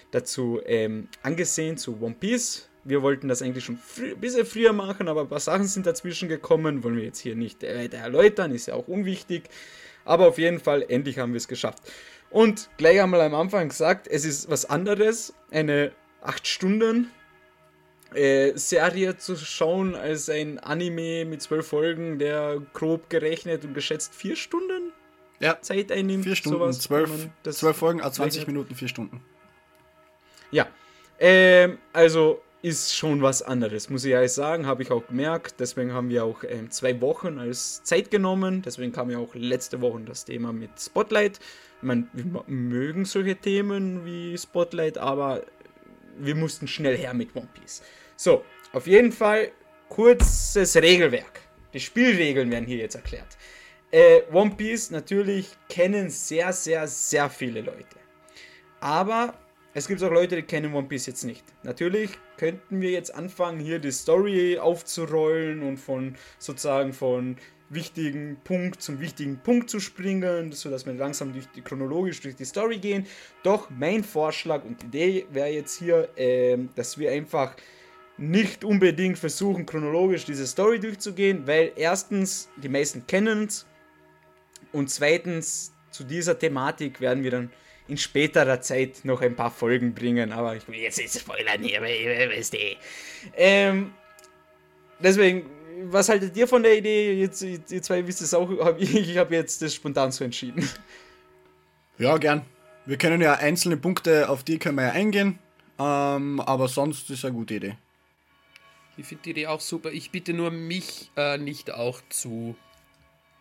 [0.09, 2.67] dazu ähm, angesehen, zu One Piece.
[2.87, 6.29] Wir wollten das eigentlich schon ein bisschen früher machen, aber ein paar Sachen sind dazwischen
[6.29, 6.83] gekommen.
[6.83, 9.49] Wollen wir jetzt hier nicht weiter erläutern, ist ja auch unwichtig.
[10.05, 11.79] Aber auf jeden Fall, endlich haben wir es geschafft.
[12.29, 17.11] Und gleich einmal am Anfang gesagt, es ist was anderes, eine 8 Stunden
[18.13, 24.15] äh, Serie zu schauen als ein Anime mit 12 Folgen, der grob gerechnet und geschätzt
[24.15, 24.93] 4 Stunden
[25.39, 25.61] ja.
[25.61, 26.23] Zeit einnimmt.
[26.23, 29.21] 4 Stunden, 12, 12 Folgen, 20 Minuten, 4 Stunden.
[30.51, 30.67] Ja,
[31.19, 35.59] ähm, also ist schon was anderes, muss ich ehrlich sagen, habe ich auch gemerkt.
[35.59, 38.61] Deswegen haben wir auch ähm, zwei Wochen als Zeit genommen.
[38.61, 41.39] Deswegen kam ja auch letzte Woche das Thema mit Spotlight.
[41.81, 45.43] Ich wir mögen solche Themen wie Spotlight, aber
[46.17, 47.83] wir mussten schnell her mit One Piece.
[48.15, 48.43] So,
[48.73, 49.51] auf jeden Fall
[49.87, 51.41] kurzes Regelwerk.
[51.73, 53.37] Die Spielregeln werden hier jetzt erklärt.
[53.91, 57.97] Äh, One Piece natürlich kennen sehr, sehr, sehr viele Leute.
[58.79, 59.35] Aber
[59.73, 61.43] es gibt auch Leute, die kennen One Piece jetzt nicht.
[61.63, 67.37] Natürlich könnten wir jetzt anfangen, hier die Story aufzurollen und von sozusagen von
[67.69, 72.45] wichtigen Punkt zum wichtigen Punkt zu springen, sodass wir langsam durch die, chronologisch durch die
[72.45, 73.05] Story gehen.
[73.43, 77.55] Doch mein Vorschlag und Idee wäre jetzt hier, äh, dass wir einfach
[78.17, 83.67] nicht unbedingt versuchen, chronologisch diese Story durchzugehen, weil erstens, die meisten kennen es
[84.71, 87.51] und zweitens, zu dieser Thematik werden wir dann
[87.87, 91.81] in späterer Zeit noch ein paar Folgen bringen, aber ich will jetzt nicht spoilern hier,
[91.81, 92.57] weißt du.
[93.35, 93.93] Ähm,
[94.99, 95.49] deswegen,
[95.85, 97.13] was haltet ihr von der Idee?
[97.13, 100.69] Jetzt, ihr zwei wisst es auch, hab ich, ich habe jetzt das spontan so entschieden.
[101.97, 102.45] Ja, gern.
[102.85, 105.39] Wir können ja einzelne Punkte, auf die können wir ja eingehen,
[105.77, 107.77] ähm, aber sonst ist eine gute Idee.
[108.95, 109.91] Ich finde die Idee auch super.
[109.91, 112.55] Ich bitte nur mich äh, nicht auch zu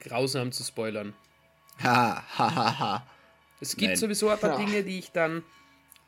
[0.00, 1.14] grausam zu spoilern.
[1.82, 3.06] Ha, ha, ha, ha.
[3.60, 3.96] Es gibt Nein.
[3.96, 4.64] sowieso ein paar ja.
[4.64, 5.42] Dinge, die ich dann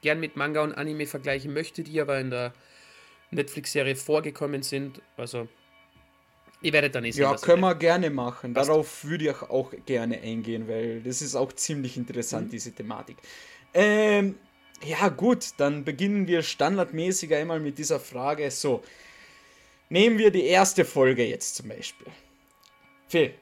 [0.02, 2.52] gern mit Manga und Anime vergleichen möchte, die aber in der
[3.30, 5.00] Netflix-Serie vorgekommen sind.
[5.16, 5.48] Also,
[6.62, 7.22] ihr werdet dann eh sehen.
[7.22, 8.54] Ja, können wir gerne machen.
[8.54, 8.68] Passt.
[8.68, 12.50] Darauf würde ich auch gerne eingehen, weil das ist auch ziemlich interessant, mhm.
[12.50, 13.16] diese Thematik.
[13.74, 14.36] Ähm,
[14.84, 18.50] ja, gut, dann beginnen wir standardmäßig einmal mit dieser Frage.
[18.50, 18.82] So,
[19.88, 22.06] nehmen wir die erste Folge jetzt zum Beispiel.
[23.08, 23.34] Phil,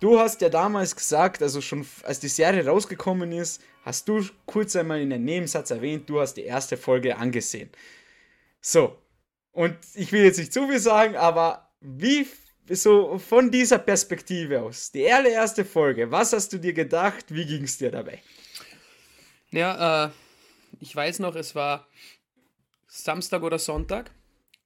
[0.00, 4.76] Du hast ja damals gesagt, also schon als die Serie rausgekommen ist, hast du kurz
[4.76, 7.70] einmal in einem Nebensatz erwähnt, du hast die erste Folge angesehen.
[8.60, 8.98] So.
[9.52, 12.26] Und ich will jetzt nicht zu viel sagen, aber wie
[12.68, 17.62] so von dieser Perspektive aus, die allererste Folge, was hast du dir gedacht, wie ging
[17.62, 18.20] es dir dabei?
[19.50, 20.10] Ja, äh,
[20.80, 21.86] ich weiß noch, es war
[22.88, 24.10] Samstag oder Sonntag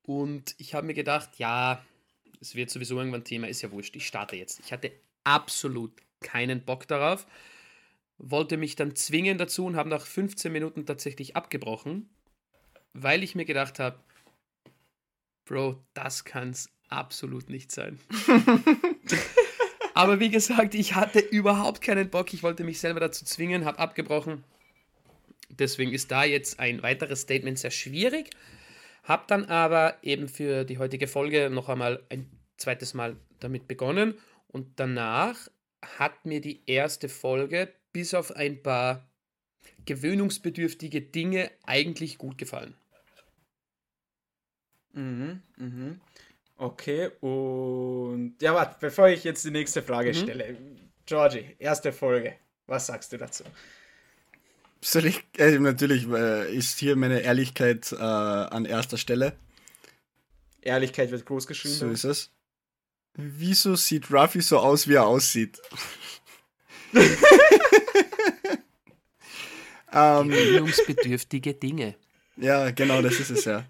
[0.05, 1.85] und ich habe mir gedacht, ja,
[2.41, 4.61] es wird sowieso irgendwann Thema, ist ja wurscht, ich starte jetzt.
[4.61, 4.93] Ich hatte
[5.29, 7.27] absolut keinen Bock darauf.
[8.17, 12.09] Wollte mich dann zwingen dazu und habe nach 15 Minuten tatsächlich abgebrochen,
[12.95, 14.01] weil ich mir gedacht habe,
[15.45, 17.99] Bro, das kann es absolut nicht sein.
[19.95, 22.35] Aber wie gesagt, ich hatte überhaupt keinen Bock.
[22.35, 24.45] Ich wollte mich selber dazu zwingen, habe abgebrochen.
[25.49, 28.31] Deswegen ist da jetzt ein weiteres Statement sehr schwierig.
[29.05, 34.15] Habe dann aber eben für die heutige Folge noch einmal ein zweites Mal damit begonnen
[34.49, 35.49] und danach
[35.83, 39.09] hat mir die erste Folge bis auf ein paar
[39.87, 42.75] gewöhnungsbedürftige Dinge eigentlich gut gefallen.
[44.93, 46.01] Mhm, mhm.
[46.57, 50.15] Okay, und ja, warte, bevor ich jetzt die nächste Frage mhm.
[50.15, 50.57] stelle.
[51.07, 52.35] Georgie, erste Folge.
[52.67, 53.45] Was sagst du dazu?
[54.81, 59.33] Soll ich, äh, natürlich äh, ist hier meine Ehrlichkeit äh, an erster Stelle.
[60.61, 61.75] Ehrlichkeit wird groß geschrieben.
[61.75, 62.31] So ist es.
[63.21, 65.61] Wieso sieht Ruffy so aus, wie er aussieht?
[69.93, 71.97] ähm, Gewöhnungsbedürftige Dinge.
[72.37, 73.65] Ja, genau, das ist es ja.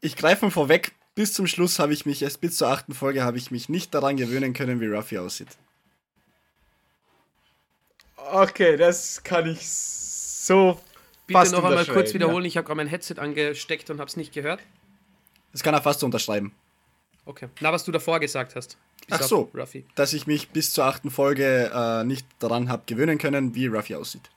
[0.00, 3.22] Ich greife mal vorweg, bis zum Schluss habe ich mich, erst bis zur achten Folge
[3.22, 5.56] habe ich mich nicht daran gewöhnen können, wie Ruffy aussieht.
[8.16, 10.80] Okay, das kann ich so
[11.28, 12.48] Bitte fast noch einmal kurz wiederholen, ja.
[12.48, 14.58] ich habe gerade mein Headset angesteckt und habe es nicht gehört.
[15.52, 16.52] Das kann er fast unterschreiben.
[17.26, 17.48] Okay.
[17.60, 18.76] Na, was du davor gesagt hast.
[19.08, 19.84] Bis Ach so, Ruffy.
[19.94, 23.94] dass ich mich bis zur achten Folge äh, nicht daran habe gewöhnen können, wie Ruffy
[23.96, 24.30] aussieht.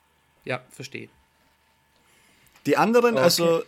[0.44, 1.08] Ja, verstehe.
[2.66, 3.24] Die anderen, Okay.
[3.24, 3.64] also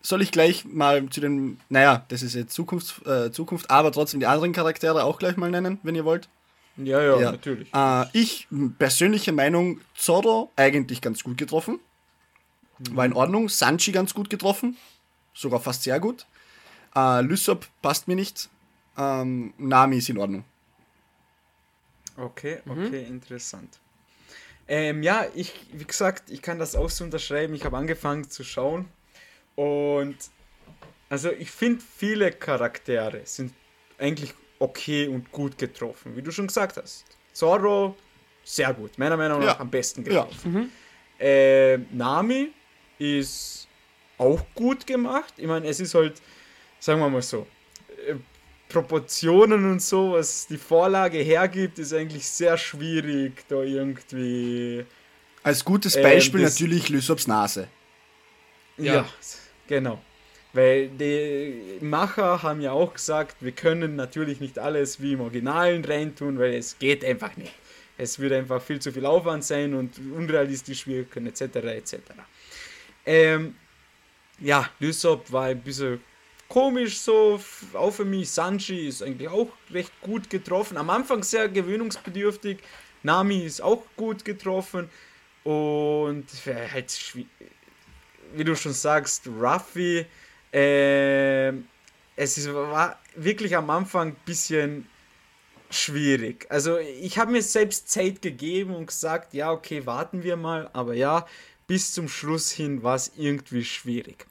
[0.00, 4.20] soll ich gleich mal zu den, naja, das ist jetzt Zukunft, äh, Zukunft, aber trotzdem
[4.20, 6.28] die anderen Charaktere auch gleich mal nennen, wenn ihr wollt.
[6.76, 7.32] Ja, ja, Ja.
[7.32, 7.68] natürlich.
[7.74, 11.78] Äh, ich, persönliche Meinung, Zorro eigentlich ganz gut getroffen.
[12.90, 13.48] War in Ordnung.
[13.48, 14.76] Sanchi ganz gut getroffen.
[15.34, 16.26] Sogar fast sehr gut.
[16.94, 18.48] Äh, Lysop passt mir nicht.
[18.96, 20.44] Ähm, Nami ist in Ordnung.
[22.16, 23.78] Okay, okay, interessant.
[24.68, 27.54] Ähm, ja, ich, wie gesagt, ich kann das auch so unterschreiben.
[27.54, 28.88] Ich habe angefangen zu schauen
[29.56, 30.16] und
[31.08, 33.52] also ich finde viele Charaktere sind
[33.98, 37.04] eigentlich okay und gut getroffen, wie du schon gesagt hast.
[37.32, 37.96] Zorro,
[38.44, 39.60] sehr gut, meiner Meinung nach Ja.
[39.60, 40.24] am besten Ja.
[40.24, 40.70] getroffen.
[41.18, 42.52] Äh, Nami
[42.98, 43.68] ist
[44.18, 45.34] auch gut gemacht.
[45.36, 46.20] Ich meine, es ist halt,
[46.82, 47.46] sagen wir mal so,
[48.08, 48.14] äh,
[48.68, 54.84] Proportionen und so, was die Vorlage hergibt, ist eigentlich sehr schwierig, da irgendwie.
[55.44, 57.68] Als gutes Ähm, Beispiel das- natürlich Lysops Nase.
[58.78, 59.08] Ja, Ja.
[59.68, 60.02] genau.
[60.54, 65.84] Weil die Macher haben ja auch gesagt, wir können natürlich nicht alles wie im Originalen
[65.84, 67.52] reintun, weil es geht einfach nicht.
[67.98, 71.42] Es würde einfach viel zu viel Aufwand sein und unrealistisch wirken, etc.
[71.76, 71.94] etc.
[73.06, 73.54] Ähm,
[74.40, 76.00] ja, Lysop war ein bisschen
[76.52, 77.40] komisch so,
[77.72, 78.30] auch für mich.
[78.30, 80.76] Sanji ist eigentlich auch recht gut getroffen.
[80.76, 82.58] Am Anfang sehr gewöhnungsbedürftig.
[83.02, 84.90] Nami ist auch gut getroffen.
[85.44, 87.16] Und äh, halt,
[88.34, 90.04] wie du schon sagst, Ruffy,
[90.52, 91.68] ähm,
[92.16, 94.86] es ist, war wirklich am Anfang ein bisschen
[95.70, 96.44] schwierig.
[96.50, 100.92] Also ich habe mir selbst Zeit gegeben und gesagt, ja, okay, warten wir mal, aber
[100.92, 101.26] ja,
[101.66, 104.26] bis zum Schluss hin war es irgendwie schwierig.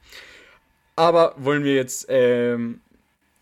[0.95, 2.81] Aber wollen wir jetzt ähm,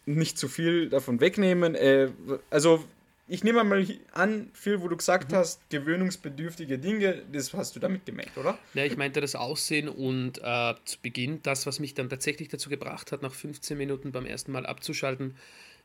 [0.05, 1.75] nicht zu viel davon wegnehmen.
[1.75, 2.09] Äh,
[2.49, 2.83] also
[3.27, 8.05] ich nehme mal an, Phil, wo du gesagt hast, gewöhnungsbedürftige Dinge, das hast du damit
[8.05, 8.57] gemeint, oder?
[8.73, 12.69] Ja, ich meinte das Aussehen und äh, zu Beginn das, was mich dann tatsächlich dazu
[12.69, 15.35] gebracht hat, nach 15 Minuten beim ersten Mal abzuschalten,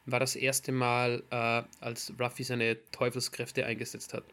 [0.06, 4.24] war das erste Mal, äh, als Ruffy seine Teufelskräfte eingesetzt hat.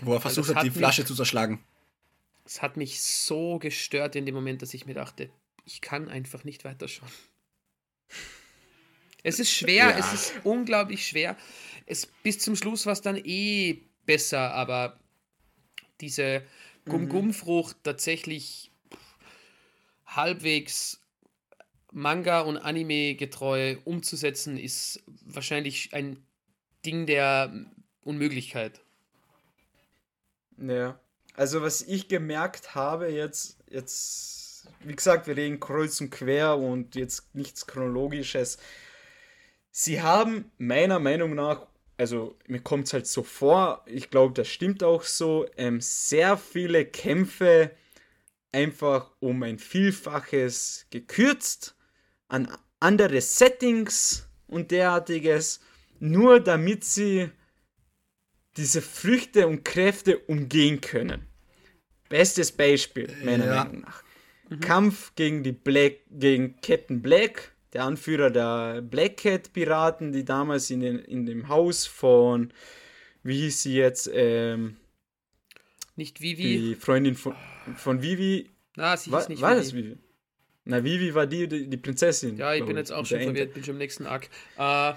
[0.00, 1.64] Wo er versucht das hat, die Flasche mich- zu zerschlagen.
[2.44, 5.28] Es hat mich so gestört in dem Moment, dass ich mir dachte,
[5.68, 7.10] ich kann einfach nicht weiterschauen.
[9.22, 9.98] Es ist schwer, Ja.
[9.98, 11.36] es ist unglaublich schwer.
[11.84, 14.98] Es, bis zum Schluss war es dann eh besser, aber
[16.00, 16.42] diese
[16.86, 18.70] Gum-Gum-Frucht tatsächlich
[20.06, 21.02] halbwegs
[21.92, 26.24] Manga- und Anime-getreu umzusetzen, ist wahrscheinlich ein
[26.86, 27.52] Ding der
[28.02, 28.80] Unmöglichkeit.
[30.56, 30.98] Ja.
[31.34, 34.37] Also was ich gemerkt habe jetzt, jetzt,
[34.80, 38.58] wie gesagt, wir reden kreuz und quer und jetzt nichts Chronologisches.
[39.70, 44.48] Sie haben meiner Meinung nach, also mir kommt es halt so vor, ich glaube, das
[44.48, 47.72] stimmt auch so, ähm, sehr viele Kämpfe
[48.52, 51.76] einfach um ein Vielfaches gekürzt,
[52.28, 52.48] an
[52.80, 55.60] andere Settings und derartiges,
[56.00, 57.30] nur damit sie
[58.56, 61.26] diese Früchte und Kräfte umgehen können.
[62.08, 63.64] Bestes Beispiel, meiner Ja.
[63.64, 64.02] Meinung nach.
[64.60, 70.70] Kampf gegen die Black, gegen Captain Black, der Anführer der Black Cat Piraten, die damals
[70.70, 72.52] in, den, in dem Haus von,
[73.22, 74.76] wie hieß sie jetzt, ähm,
[75.96, 76.42] Nicht Vivi.
[76.58, 77.34] die Freundin von,
[77.76, 79.60] von Vivi, Na, sie war, hieß nicht war Vivi.
[79.60, 79.96] das Vivi?
[80.64, 82.36] Na, Vivi war die, die, die Prinzessin.
[82.36, 84.28] Ja, ich bin jetzt auch schon verwirrt, bin schon im nächsten Arc.
[84.58, 84.92] Äh,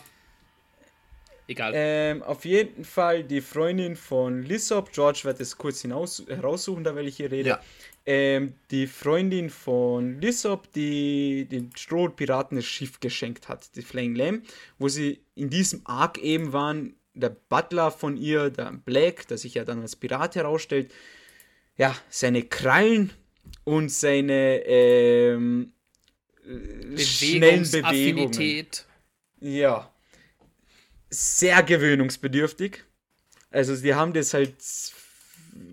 [1.48, 1.72] egal.
[1.76, 6.96] Ähm, auf jeden Fall die Freundin von Lissop, George wird es kurz hinaus, heraussuchen, da
[6.96, 7.50] weil ich hier rede.
[7.50, 7.62] Ja.
[8.06, 14.46] Ähm, die Freundin von Lissop, die den Strohpiraten das Schiff geschenkt hat, die Flying Lamb,
[14.80, 19.54] wo sie in diesem Arc eben waren, der Butler von ihr, der Black, der sich
[19.54, 20.92] ja dann als Pirat herausstellt,
[21.78, 23.12] ja, seine Krallen
[23.64, 25.74] und seine ähm,
[26.46, 28.68] äh, schnellen Bewegungen.
[29.40, 29.92] Ja.
[31.10, 32.84] Sehr gewöhnungsbedürftig.
[33.50, 34.56] Also sie haben das halt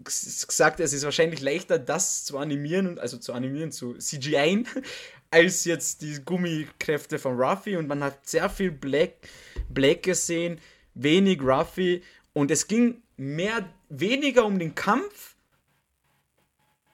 [0.05, 4.65] gesagt, es ist wahrscheinlich leichter, das zu animieren, und also zu animieren, zu CGI,
[5.31, 7.77] als jetzt die Gummikräfte von Ruffy.
[7.77, 9.15] Und man hat sehr viel Black,
[9.69, 10.61] Black gesehen,
[10.95, 12.03] wenig Ruffy.
[12.33, 15.35] Und es ging mehr, weniger um den Kampf,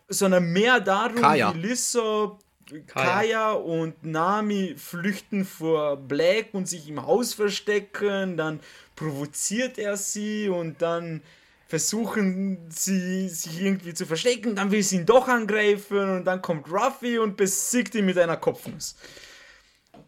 [0.08, 1.54] sondern mehr darum, Kaya.
[1.54, 2.42] wie Lissop,
[2.86, 3.04] Kaya.
[3.04, 8.36] Kaya und Nami flüchten vor Black und sich im Haus verstecken.
[8.36, 8.60] Dann
[8.96, 11.22] provoziert er sie und dann
[11.74, 14.54] versuchen sie sich irgendwie zu verstecken.
[14.54, 18.36] Dann will sie ihn doch angreifen und dann kommt Ruffy und besiegt ihn mit einer
[18.36, 18.94] Kopfnuss.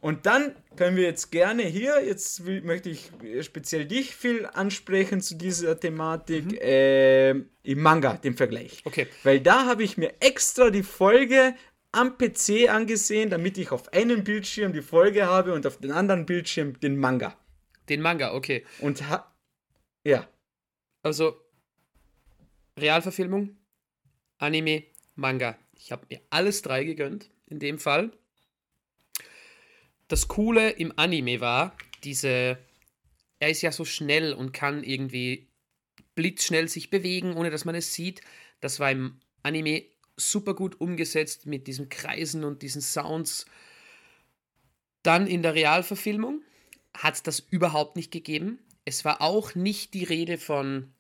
[0.01, 3.11] Und dann können wir jetzt gerne hier, jetzt will, möchte ich
[3.41, 8.83] speziell dich viel ansprechen zu dieser Thematik, äh, im Manga, dem Vergleich.
[8.85, 9.09] Okay.
[9.25, 11.57] Weil da habe ich mir extra die Folge
[11.91, 16.27] am PC angesehen, damit ich auf einem Bildschirm die Folge habe und auf den anderen
[16.27, 17.37] Bildschirm den Manga.
[17.89, 18.65] Den Manga, okay.
[18.79, 19.35] Und ha
[20.05, 20.29] ja,
[21.03, 21.46] Also,
[22.79, 23.57] Realverfilmung,
[24.39, 25.59] Anime, Manga.
[25.79, 28.13] Ich habe mir alles drei gegönnt, in dem Fall.
[30.09, 32.59] Das Coole im Anime war, diese.
[33.39, 35.49] Er ist ja so schnell und kann irgendwie
[36.15, 38.23] blitzschnell sich bewegen, ohne dass man es sieht.
[38.61, 39.85] Das war im Anime
[40.17, 43.47] super gut umgesetzt mit diesen Kreisen und diesen Sounds.
[45.03, 46.43] Dann in der Realverfilmung
[46.95, 48.59] hat es das überhaupt nicht gegeben.
[48.85, 50.95] Es war auch nicht die Rede von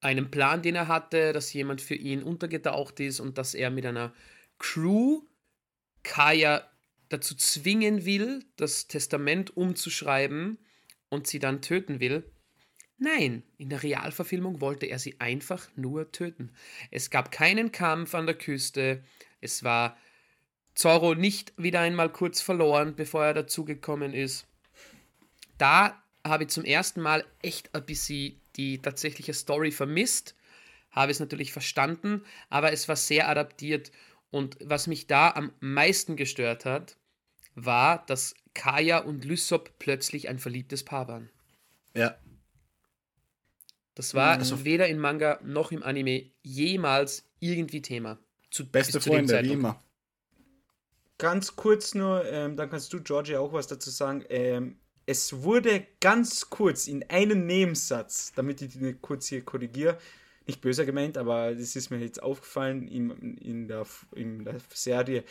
[0.00, 3.86] einem Plan, den er hatte, dass jemand für ihn untergetaucht ist und dass er mit
[3.86, 4.12] einer
[4.58, 5.22] Crew
[6.02, 6.68] Kaya
[7.08, 10.58] dazu zwingen will, das Testament umzuschreiben
[11.08, 12.24] und sie dann töten will.
[12.98, 16.52] Nein, in der Realverfilmung wollte er sie einfach nur töten.
[16.90, 19.04] Es gab keinen Kampf an der Küste.
[19.40, 19.96] Es war
[20.74, 24.46] Zorro nicht wieder einmal kurz verloren, bevor er dazugekommen ist.
[25.58, 30.34] Da habe ich zum ersten Mal echt ein bisschen die tatsächliche Story vermisst.
[30.90, 33.90] Habe es natürlich verstanden, aber es war sehr adaptiert.
[34.30, 36.96] Und was mich da am meisten gestört hat,
[37.54, 41.30] war, dass Kaya und Lysop plötzlich ein verliebtes Paar waren.
[41.94, 42.16] Ja.
[43.94, 48.18] Das war Also- weder im Manga noch im Anime jemals irgendwie Thema.
[48.50, 49.82] Zu, Beste Freunde, wie immer.
[51.18, 54.24] ganz kurz nur, ähm, dann kannst du, Georgie, auch was dazu sagen.
[54.28, 59.98] Ähm, es wurde ganz kurz in einem Nebensatz, damit ich die kurz hier korrigiere,
[60.46, 65.24] nicht böser gemeint, aber das ist mir jetzt aufgefallen in, in, der, in der Serie.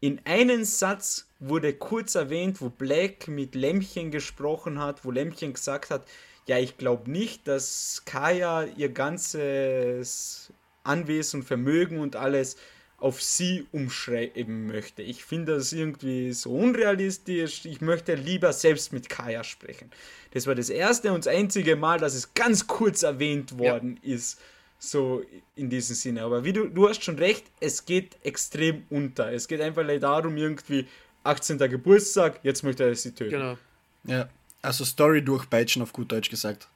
[0.00, 5.90] In einem Satz wurde kurz erwähnt, wo Black mit Lämmchen gesprochen hat, wo Lämmchen gesagt
[5.90, 6.06] hat,
[6.46, 10.52] ja, ich glaube nicht, dass Kaya ihr ganzes
[10.82, 12.56] Anwesen, Vermögen und alles
[13.00, 15.02] auf sie umschreiben möchte.
[15.02, 17.64] Ich finde das irgendwie so unrealistisch.
[17.64, 19.90] Ich möchte lieber selbst mit Kaya sprechen.
[20.32, 24.38] Das war das erste und das einzige Mal, dass es ganz kurz erwähnt worden ist.
[24.78, 25.22] So
[25.56, 26.22] in diesem Sinne.
[26.22, 29.30] Aber wie du, du hast schon recht, es geht extrem unter.
[29.32, 30.86] Es geht einfach darum, irgendwie
[31.24, 31.58] 18.
[31.58, 33.30] Geburtstag, jetzt möchte er sie töten.
[33.30, 33.58] Genau.
[34.04, 34.28] Ja.
[34.62, 36.68] Also Story durchpeitschen, auf gut Deutsch gesagt.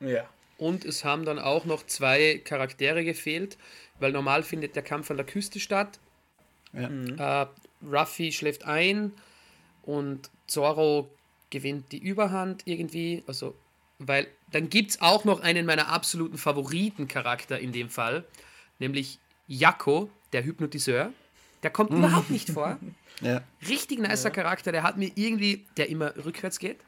[0.00, 0.28] Ja.
[0.62, 3.58] Und es haben dann auch noch zwei Charaktere gefehlt,
[3.98, 5.98] weil normal findet der Kampf an der Küste statt.
[6.72, 7.42] Ja.
[7.42, 7.46] Äh,
[7.84, 9.10] Ruffy schläft ein
[9.82, 11.10] und Zoro
[11.50, 13.24] gewinnt die Überhand irgendwie.
[13.26, 13.56] Also,
[13.98, 18.24] weil dann gibt es auch noch einen meiner absoluten Favoritencharakter in dem Fall,
[18.78, 21.12] nämlich Jakko, der Hypnotiseur.
[21.64, 22.78] Der kommt überhaupt nicht vor.
[23.20, 23.40] Ja.
[23.68, 26.78] Richtig nicer Charakter, der hat mir irgendwie, der immer rückwärts geht.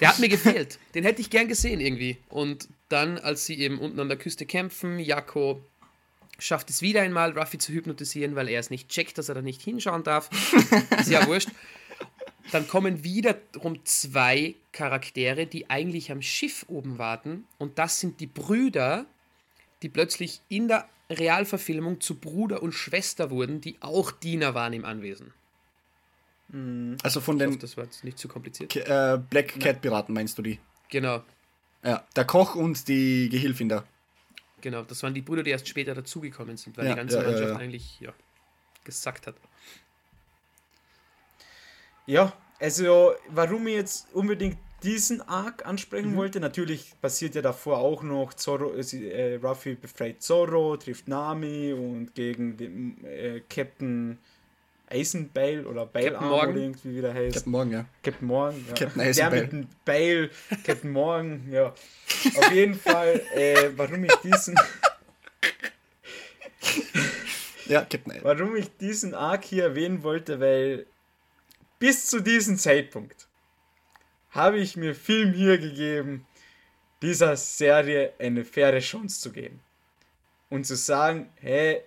[0.00, 0.78] Der hat mir gefehlt.
[0.94, 2.18] Den hätte ich gern gesehen irgendwie.
[2.28, 5.62] Und dann, als sie eben unten an der Küste kämpfen, Jakko
[6.38, 9.42] schafft es wieder einmal, Ruffy zu hypnotisieren, weil er es nicht checkt, dass er da
[9.42, 10.30] nicht hinschauen darf.
[10.98, 11.48] Ist ja wurscht.
[12.50, 17.44] Dann kommen wiederum zwei Charaktere, die eigentlich am Schiff oben warten.
[17.58, 19.06] Und das sind die Brüder,
[19.82, 24.84] die plötzlich in der Realverfilmung zu Bruder und Schwester wurden, die auch Diener waren im
[24.84, 25.32] Anwesen.
[27.02, 28.70] Also von Ich hoffe, den das war jetzt nicht zu kompliziert.
[28.70, 30.58] K äh, Black Cat Piraten meinst du die?
[30.90, 31.22] Genau,
[31.82, 32.04] Ja.
[32.14, 33.84] Der Koch und die Gehilfin da.
[34.60, 34.82] genau.
[34.82, 37.50] Das waren die Brüder, die erst später dazugekommen sind, weil Ja, die ganze ja, Mannschaft
[37.50, 37.56] ja.
[37.56, 38.12] eigentlich ja,
[38.84, 39.34] gesackt hat.
[42.06, 48.02] Ja, also warum ich jetzt unbedingt diesen Arc ansprechen wollte, natürlich passiert ja davor auch
[48.02, 54.18] noch, Zorro, äh, äh, Ruffy befreit Zorro, trifft Nami und gegen den äh, Captain
[54.94, 56.50] Eisenbeil oder Beilarm Morgan.
[56.50, 57.34] oder irgendwie wie der heißt.
[57.34, 57.84] Captain Morgan, ja.
[58.02, 58.74] Captain Morgan, ja.
[58.74, 59.42] Captain Der Eisenbeil.
[59.42, 60.30] mit dem Beil,
[60.64, 61.66] Captain Morgan, ja.
[62.36, 64.56] Auf jeden Fall, äh, warum ich diesen
[67.66, 70.86] Ja, Captain warum ich diesen Arc hier erwähnen wollte, weil
[71.78, 73.26] bis zu diesem Zeitpunkt
[74.30, 76.26] habe ich mir Film hier gegeben,
[77.02, 79.60] dieser Serie eine faire Chance zu geben.
[80.50, 81.82] Und zu sagen, hey,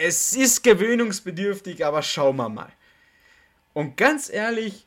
[0.00, 2.72] es ist gewöhnungsbedürftig, aber schauen wir mal.
[3.72, 4.86] Und ganz ehrlich,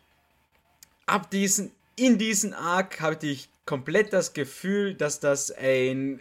[1.06, 6.20] ab diesen, in diesem Arc hatte ich komplett das Gefühl, dass das ein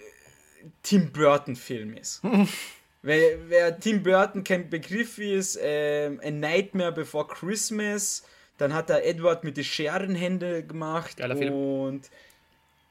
[0.83, 2.23] Tim Burton Film ist.
[3.07, 8.23] Wer, wer Tim Burton kein Begriff ist, ähm, A Nightmare Before Christmas,
[8.57, 11.53] dann hat er Edward mit die Scherenhände gemacht Geiler Film.
[11.53, 12.11] und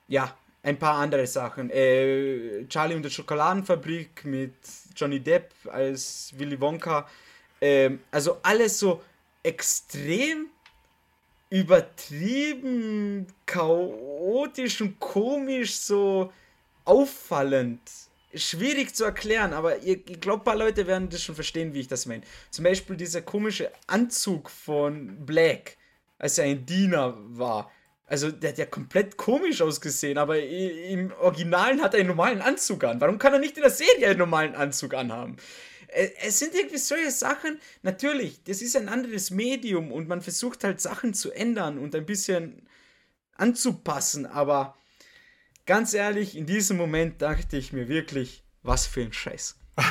[0.08, 1.70] ja, ein paar andere Sachen.
[1.70, 4.56] Äh, Charlie und die Schokoladenfabrik mit
[4.96, 7.08] Johnny Depp als Willy Wonka.
[7.62, 9.02] ähm, also alles so
[9.44, 10.48] extrem
[11.50, 16.32] übertrieben, chaotisch und komisch, so
[16.86, 17.82] auffallend.
[18.34, 21.88] Schwierig zu erklären, aber ich glaube, ein paar Leute werden das schon verstehen, wie ich
[21.88, 22.24] das meine.
[22.50, 25.78] Zum Beispiel dieser komische Anzug von Black,
[26.18, 27.72] als er ein Diener war.
[28.06, 32.84] Also, der hat ja komplett komisch ausgesehen, aber im Originalen hat er einen normalen Anzug
[32.84, 33.00] an.
[33.00, 35.38] Warum kann er nicht in der Serie einen normalen Anzug anhaben?
[35.88, 40.82] Es sind irgendwie solche Sachen, natürlich, das ist ein anderes Medium und man versucht halt
[40.82, 42.68] Sachen zu ändern und ein bisschen
[43.36, 44.76] anzupassen, aber
[45.66, 49.56] ganz ehrlich, in diesem Moment dachte ich mir wirklich, was für ein Scheiß.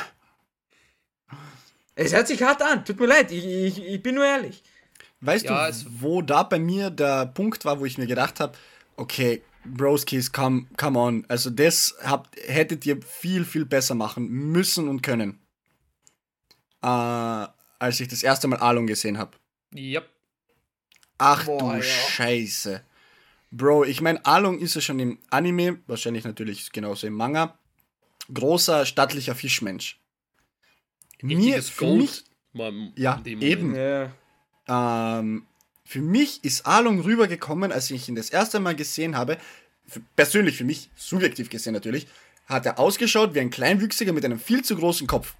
[1.94, 4.62] es hört sich hart an, tut mir leid, ich, ich, ich bin nur ehrlich.
[5.22, 8.58] Weißt ja, du, wo da bei mir der Punkt war, wo ich mir gedacht habe,
[8.96, 11.24] okay, Broskis, come, come on.
[11.28, 15.38] Also das habt, hättet ihr viel, viel besser machen müssen und können.
[16.82, 19.36] Äh, als ich das erste Mal Alung gesehen habe.
[19.74, 20.08] Yep.
[21.18, 21.82] Ach Boah, du ja.
[21.82, 22.82] Scheiße.
[23.52, 27.56] Bro, ich meine, Alung ist ja schon im Anime, wahrscheinlich natürlich genauso im Manga,
[28.32, 30.00] großer, stattlicher Fischmensch.
[31.20, 32.24] Mir, für mich,
[32.96, 33.76] ja, eben.
[33.76, 34.12] Ja.
[34.68, 35.46] Ähm,
[35.84, 39.38] für mich ist Along rübergekommen, als ich ihn das erste Mal gesehen habe,
[39.86, 42.06] für, persönlich für mich, subjektiv gesehen natürlich,
[42.46, 45.34] hat er ausgeschaut wie ein Kleinwüchsiger mit einem viel zu großen Kopf.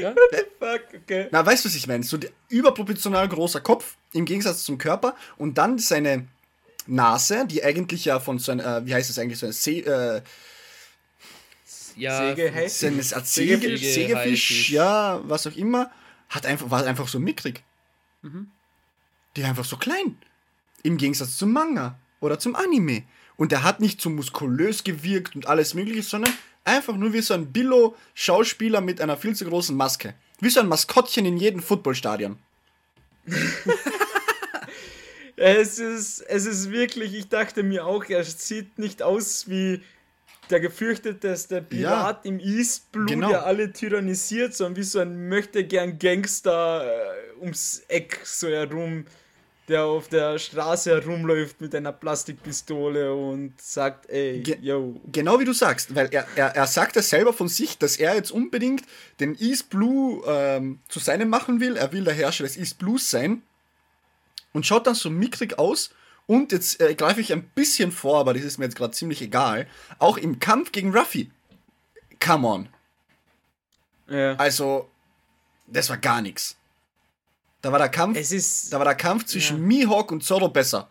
[0.00, 0.14] ja?
[0.14, 1.02] What the fuck?
[1.02, 1.28] Okay.
[1.30, 2.02] Na, weißt du, was ich meine?
[2.02, 2.18] So
[2.48, 6.28] überproportional großer Kopf im Gegensatz zum Körper und dann seine
[6.86, 9.80] Nase, die eigentlich ja von so einem, äh, wie heißt es eigentlich, so ein See,
[9.80, 10.22] äh,
[11.96, 15.90] ja, Säge heißt Säge, Säge, Sägefisch, ja, was auch immer,
[16.28, 17.62] hat einfach, war einfach so mickrig.
[18.22, 18.50] Mhm.
[19.36, 20.16] Die war einfach so klein.
[20.82, 23.04] Im Gegensatz zum Manga oder zum Anime.
[23.36, 26.32] Und der hat nicht so muskulös gewirkt und alles mögliche, sondern
[26.64, 30.14] einfach nur wie so ein Billo-Schauspieler mit einer viel zu großen Maske.
[30.40, 32.38] Wie so ein Maskottchen in jedem Footballstadion.
[35.36, 39.82] es, ist, es ist wirklich, ich dachte mir auch, er sieht nicht aus wie
[40.50, 43.28] der gefürchteteste Pirat ja, im East Blue, genau.
[43.28, 49.06] der alle tyrannisiert, sondern wie so ein möchte gern Gangster äh, ums Eck so herum,
[49.68, 55.00] der auf der Straße herumläuft mit einer Plastikpistole und sagt, ey, Ge yo.
[55.10, 58.14] Genau wie du sagst, weil er, er, er sagt es selber von sich, dass er
[58.14, 58.84] jetzt unbedingt
[59.20, 61.76] den East Blue ähm, zu seinem machen will.
[61.76, 63.42] Er will der Herrscher des East Blues sein
[64.52, 65.90] und schaut dann so mickrig aus
[66.26, 69.22] und jetzt äh, greife ich ein bisschen vor, aber das ist mir jetzt gerade ziemlich
[69.22, 69.66] egal.
[69.98, 71.30] Auch im Kampf gegen Ruffy.
[72.20, 72.68] Come on.
[74.08, 74.34] Ja.
[74.36, 74.88] Also,
[75.66, 76.56] das war gar nichts.
[77.62, 78.18] Da war der Kampf,
[78.70, 79.62] da war der Kampf zwischen ja.
[79.62, 80.88] Mihawk und Zoro besser.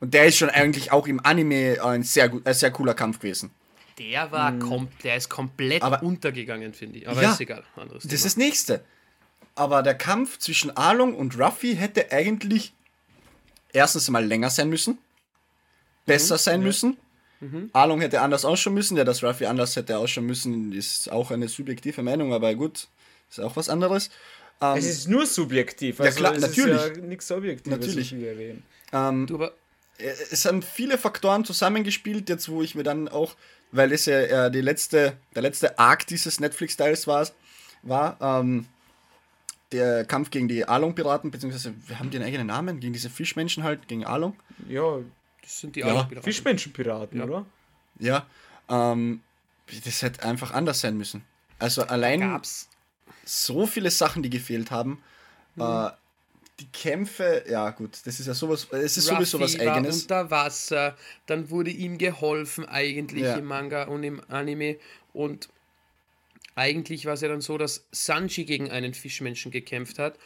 [0.00, 3.20] Und der ist schon eigentlich auch im Anime ein sehr, gut, ein sehr cooler Kampf
[3.20, 3.52] gewesen.
[3.98, 4.88] Der war mhm.
[5.04, 7.08] der ist komplett aber, untergegangen, finde ich.
[7.08, 7.62] Aber ja, ist egal.
[7.76, 8.84] Anderes das ist das nächste.
[9.54, 12.74] Aber der Kampf zwischen Arlong und Ruffy hätte eigentlich
[13.74, 14.98] erstens mal länger sein müssen,
[16.06, 16.66] besser mhm, sein ja.
[16.66, 16.96] müssen.
[17.40, 17.70] Mhm.
[17.74, 21.48] Arlong hätte anders ausschauen müssen, ja, dass Ruffy anders hätte ausschauen müssen, ist auch eine
[21.48, 22.88] subjektive Meinung, aber gut,
[23.28, 24.08] ist auch was anderes.
[24.62, 26.80] Ähm, es ist nur subjektiv, also ja, klar, es natürlich.
[26.80, 27.78] ist ja nichts Objektives.
[27.78, 28.14] Natürlich.
[28.92, 29.52] Ähm, du, aber
[29.98, 33.34] äh, es haben viele Faktoren zusammengespielt, jetzt wo ich mir dann auch,
[33.72, 37.28] weil es ja äh, die letzte, der letzte Arc dieses Netflix-Styles war,
[37.82, 38.66] war ähm,
[39.72, 43.88] der Kampf gegen die Along-Piraten, beziehungsweise wir haben den eigenen Namen, gegen diese Fischmenschen halt,
[43.88, 44.36] gegen Along.
[44.68, 44.98] Ja,
[45.42, 45.86] das sind die ja.
[45.86, 46.24] Along-Piraten.
[46.24, 47.24] Fischmenschenpiraten, ja.
[47.24, 47.46] oder?
[47.98, 48.26] Ja,
[48.68, 49.22] ähm,
[49.84, 51.24] das hätte einfach anders sein müssen.
[51.58, 52.68] Also allein gab's
[53.24, 55.02] so viele Sachen, die gefehlt haben.
[55.56, 55.62] Mhm.
[55.62, 55.90] Äh,
[56.60, 60.08] die Kämpfe, ja gut, das ist ja sowas, es ist Ruffy sowieso was Eigenes.
[60.08, 60.96] War unter Wasser,
[61.26, 63.34] dann wurde ihm geholfen eigentlich ja.
[63.34, 64.76] im Manga und im Anime
[65.12, 65.48] und
[66.54, 70.18] eigentlich war es ja dann so, dass Sanji gegen einen Fischmenschen gekämpft hat,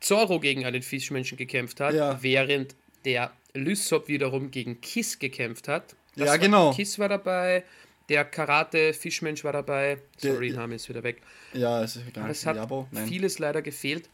[0.00, 2.22] Zoro gegen einen Fischmenschen gekämpft hat, ja.
[2.22, 5.96] während der Lysop wiederum gegen Kiss gekämpft hat.
[6.16, 6.72] Das ja, genau.
[6.72, 7.64] Kiss war dabei,
[8.08, 9.98] der Karate-Fischmensch war dabei.
[10.18, 11.22] Sorry, der Name ist wieder weg.
[11.52, 12.86] Ja, es ist gar Es hat Jabo.
[13.06, 14.10] vieles leider gefehlt.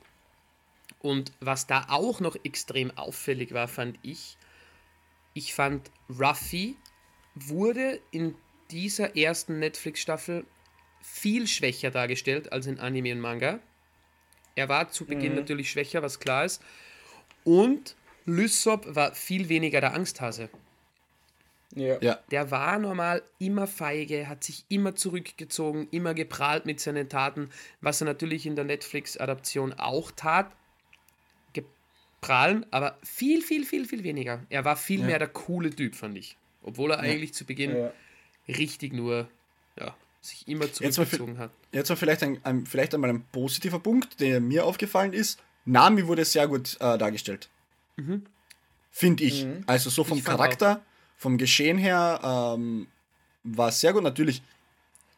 [1.00, 4.36] Und was da auch noch extrem auffällig war, fand ich,
[5.34, 6.76] ich fand Ruffy
[7.34, 8.34] wurde in
[8.70, 10.44] dieser ersten Netflix-Staffel
[11.00, 13.60] viel schwächer dargestellt als in Anime und Manga.
[14.54, 15.38] Er war zu Beginn mhm.
[15.38, 16.62] natürlich schwächer, was klar ist.
[17.44, 17.96] Und
[18.26, 20.50] Lysop war viel weniger der Angsthase.
[21.74, 21.98] Ja.
[22.00, 22.18] ja.
[22.30, 28.00] Der war normal immer feige, hat sich immer zurückgezogen, immer geprahlt mit seinen Taten, was
[28.00, 30.50] er natürlich in der Netflix-Adaption auch tat.
[31.52, 34.44] Geprahlen, aber viel, viel, viel, viel weniger.
[34.50, 35.06] Er war viel ja.
[35.06, 36.36] mehr der coole Typ, fand ich.
[36.62, 37.10] Obwohl er ja.
[37.10, 37.90] eigentlich zu Beginn
[38.48, 39.28] richtig nur
[39.78, 41.50] ja, sich immer Jetzt mal, zurückgezogen hat.
[41.72, 45.40] jetzt mal vielleicht, ein, ein, vielleicht einmal ein positiver Punkt, der mir aufgefallen ist.
[45.64, 47.48] Nami wurde sehr gut äh, dargestellt.
[48.90, 49.46] Finde ich.
[49.66, 50.82] Also so vom Charakter,
[51.16, 52.20] vom Geschehen her
[52.56, 52.86] ähm,
[53.44, 54.02] war es sehr gut.
[54.02, 54.42] Natürlich,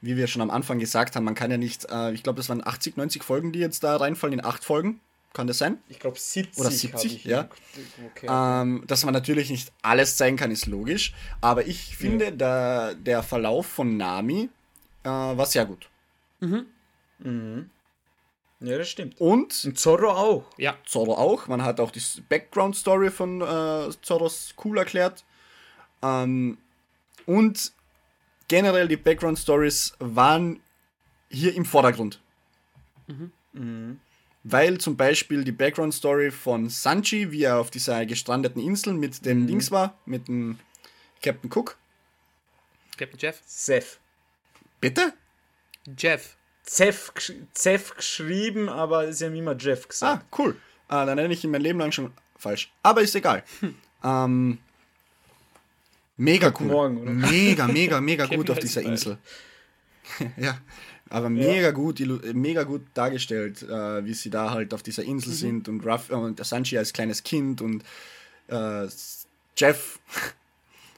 [0.01, 2.49] wie wir schon am Anfang gesagt haben, man kann ja nicht, äh, ich glaube, das
[2.49, 5.01] waren 80, 90 Folgen, die jetzt da reinfallen in acht Folgen.
[5.33, 5.79] Kann das sein?
[5.89, 6.59] Ich glaube 70.
[6.59, 7.49] Oder hab 70, ich ja.
[8.11, 8.27] Okay.
[8.29, 11.15] Ähm, dass man natürlich nicht alles zeigen kann, ist logisch.
[11.41, 14.51] Aber ich finde, der, der Verlauf von Nami
[15.05, 15.89] äh, war sehr gut.
[18.61, 19.21] ja, das stimmt.
[19.21, 20.45] Und Und Zorro auch.
[20.57, 21.49] Ja, Zorro auch.
[21.49, 25.25] Man hat auch die Background-Story von äh, Zorros cool erklärt.
[26.03, 26.59] Ähm,
[27.27, 27.73] und
[28.49, 30.61] generell die Background-Stories waren
[31.31, 32.21] hier im Vordergrund.
[34.45, 39.47] Weil zum Beispiel die Background-Story von Sanji, wie er auf dieser gestrandeten Insel mit dem
[39.47, 40.59] Dings war, mit dem
[41.23, 41.77] Captain Cook.
[42.97, 43.41] Captain Jeff.
[43.47, 43.99] Seth.
[44.83, 45.15] Bitte?
[45.97, 46.37] Jeff.
[46.65, 50.39] Zef, gesch- Zef geschrieben, aber sie haben immer Jeff Ah, gesagt.
[50.39, 50.57] cool.
[50.89, 52.71] Ah, dann nenne ich ihn mein Leben lang schon falsch.
[52.83, 53.43] Aber ist egal.
[54.05, 54.59] ähm,
[56.17, 56.67] mega cool.
[56.67, 57.11] Morgen, oder?
[57.11, 58.83] Mega, mega, mega gut auf dieser.
[58.83, 59.19] Insel.
[60.37, 60.59] ja,
[61.09, 65.09] aber mega gut, illu- mega gut dargestellt, äh, wie sie da halt auf dieser Mhm.
[65.11, 67.83] Insel sind und Ruff äh, und Sanji als kleines Kind und
[68.49, 68.87] äh,
[69.57, 69.99] Jeff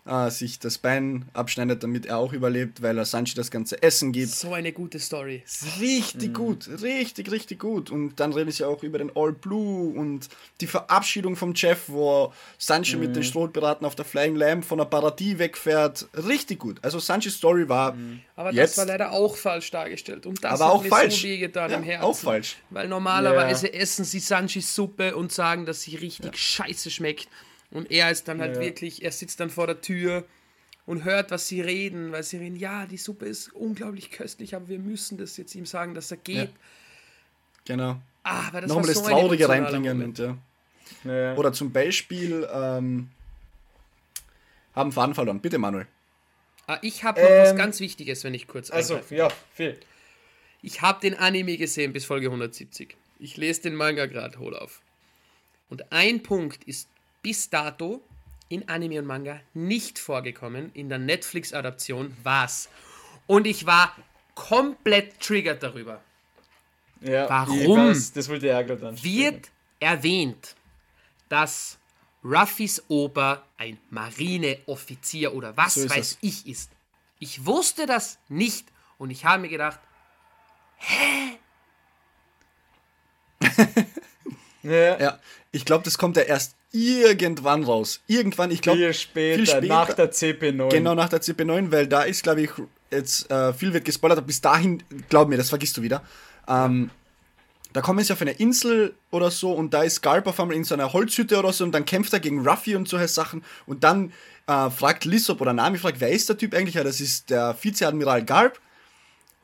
[0.06, 4.12] äh, sich das Bein abschneidet, damit er auch überlebt, weil er Sanji das ganze Essen
[4.12, 4.30] gibt.
[4.32, 5.42] So eine gute Story.
[5.80, 7.90] Richtig gut, richtig, richtig gut.
[7.90, 10.28] Und dann reden sie auch über den All Blue und
[10.60, 14.84] die Verabschiedung vom Jeff, wo Sanji mit den Strohpiraten auf der Flying Lamb von der
[14.84, 16.06] Paradis wegfährt.
[16.14, 16.78] Richtig gut.
[16.82, 17.96] Also Sanjis Story war
[18.36, 20.26] Aber jetzt, das war leider auch falsch dargestellt.
[20.26, 21.22] Und das aber hat auch mir falsch.
[21.22, 22.04] so wehgetan Ja, im Herzen.
[22.04, 22.56] auch falsch.
[22.68, 27.28] Weil normalerweise essen sie Sanjis Suppe und sagen, dass sie richtig scheiße schmeckt.
[27.74, 28.62] Und er ist dann halt Ja.
[28.62, 30.24] wirklich, er sitzt dann vor der Tür
[30.86, 34.68] und hört, was sie reden, weil sie reden, ja, die Suppe ist unglaublich köstlich, aber
[34.68, 36.50] wir müssen das jetzt ihm sagen, dass er geht.
[37.66, 38.00] Genau.
[38.22, 40.02] Ah, aber das Nochmal war das so ein Traurige reinbringen.
[40.02, 40.38] Und, ja.
[41.04, 41.34] Ja.
[41.34, 43.10] Oder zum Beispiel ähm,
[44.74, 45.40] haben Faden verloren.
[45.40, 45.86] Bitte, Manuel.
[46.66, 49.78] Ah, ich habe noch was Ähm, ganz Wichtiges, wenn ich kurz Also, eingreifen ja, viel.
[50.62, 52.96] Ich habe den Anime gesehen bis Folge 170.
[53.18, 54.80] Ich lese den Manga gerade hol auf.
[55.68, 56.88] Und ein Punkt ist
[57.24, 58.00] bis dato
[58.48, 60.70] in Anime und Manga nicht vorgekommen.
[60.74, 62.68] In der Netflix-Adaption war's.
[63.26, 63.96] Und ich war
[64.34, 66.02] komplett triggert darüber.
[67.00, 67.88] Ja, Warum?
[67.90, 69.16] Weiß, das wollte ich auch gerade ansprechen.
[69.16, 69.50] Wird
[69.80, 70.54] erwähnt,
[71.28, 71.78] dass
[72.22, 76.18] Ruffys Opa ein Marineoffizier oder was So weiß es.
[76.20, 76.70] ich ist.
[77.18, 78.68] Ich wusste das nicht
[78.98, 79.80] und ich habe mir gedacht,
[84.62, 85.18] Ja, Ja,
[85.52, 88.00] ich glaube, das kommt ja erst irgendwann raus.
[88.06, 90.68] Irgendwann, ich glaube, viel, später, nach der CP9.
[90.68, 92.50] Genau nach der CP9, weil da ist, glaube ich,
[92.90, 96.02] jetzt äh, viel wird gespoilert, aber bis dahin, glaub mir, das vergisst du wieder.
[96.48, 96.90] Ähm,
[97.72, 100.64] da kommen sie auf eine Insel oder so und da ist Garp auf einmal in
[100.64, 103.82] so einer Holzhütte oder so und dann kämpft er gegen Ruffy und solche Sachen und
[103.82, 104.12] dann
[104.46, 106.76] äh, fragt Lissop oder Nami fragt, wer ist der Typ eigentlich?
[106.76, 108.60] Ja, das ist der Vizeadmiral Garp.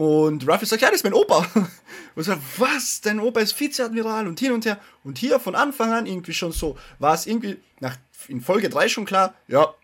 [0.00, 1.46] Und Ruffy sagt, ja, das ist mein Opa.
[2.14, 3.02] Und sagt, was?
[3.02, 4.80] Dein Opa ist Vizeadmiral und hin und her.
[5.04, 7.96] Und hier von Anfang an irgendwie schon so, war es irgendwie nach,
[8.26, 9.74] in Folge 3 schon klar, ja,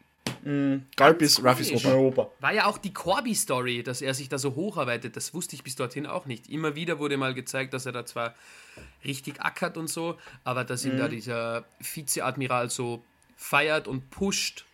[0.97, 1.71] Garp ist Ruffys.
[1.71, 1.89] Opa.
[1.89, 2.31] Mein Opa.
[2.41, 5.17] War ja auch die Corby-Story, dass er sich da so hocharbeitet.
[5.17, 6.49] Das wusste ich bis dorthin auch nicht.
[6.49, 8.35] Immer wieder wurde mal gezeigt, dass er da zwar
[9.05, 13.03] richtig ackert und so, aber dass ihn da dieser Vizeadmiral so
[13.37, 14.66] feiert und pusht.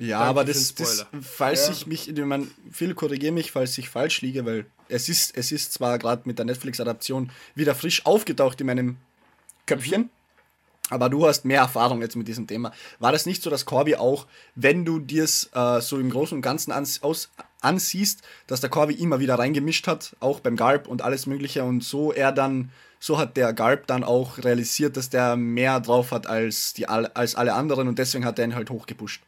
[0.00, 1.72] Ja, Danke aber das, das falls Ja.
[1.72, 5.52] ich mich, ich mein, Phil, korrigiere mich, falls ich falsch liege, weil es ist, es
[5.52, 8.96] ist zwar gerade mit der Netflix-Adaption wieder frisch aufgetaucht in meinem
[9.66, 10.08] Köpfchen,
[10.88, 12.72] aber du hast mehr Erfahrung jetzt mit diesem Thema.
[12.98, 16.34] War das nicht so, dass Corby auch, wenn du dir es äh, so im Großen
[16.34, 17.30] und Ganzen ans, aus,
[17.60, 21.84] ansiehst, dass der Corby immer wieder reingemischt hat, auch beim Garb und alles Mögliche und
[21.84, 26.26] so er dann, so hat der Garb dann auch realisiert, dass der mehr drauf hat
[26.26, 29.20] als, die, als alle anderen und deswegen hat er ihn halt hochgepusht.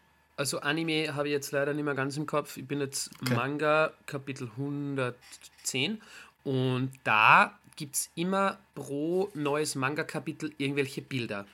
[0.42, 2.56] Also Anime habe ich jetzt leider nicht mehr ganz im Kopf.
[2.56, 6.02] Ich bin jetzt Manga Kapitel 110
[6.42, 11.46] und da gibt es immer pro neues Manga-Kapitel irgendwelche Bilder.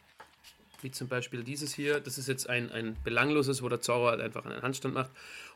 [0.80, 4.22] Wie zum Beispiel dieses hier, das ist jetzt ein, ein belangloses, wo der Zorro halt
[4.22, 5.10] einfach einen Handstand macht.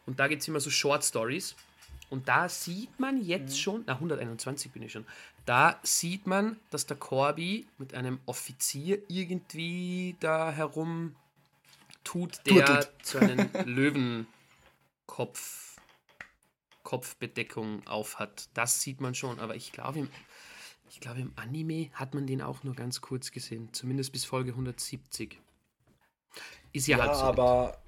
[0.05, 1.55] Und da gibt es immer so Short Stories.
[2.11, 5.07] Und da sieht man jetzt schon, na 121 bin ich schon,
[5.47, 11.15] da sieht man, dass der Corby mit einem Offizier irgendwie da herum
[12.05, 12.91] tut, der Turtelt.
[13.03, 15.77] zu einem Löwenkopf
[16.83, 18.49] Kopfbedeckung auf hat.
[18.55, 20.09] Das sieht man schon, aber ich glaube im,
[20.91, 24.51] ich glaube im Anime hat man den auch nur ganz kurz gesehen, zumindest bis Folge
[24.51, 25.39] 170.
[26.73, 27.23] Ist ja, Ja, halt so.
[27.23, 27.83] aber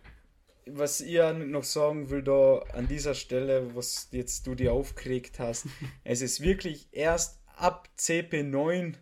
[0.67, 5.67] was ihr noch sagen will, da an dieser Stelle, was jetzt du dir aufgeregt hast,
[6.05, 8.95] es ist wirklich erst ab CP9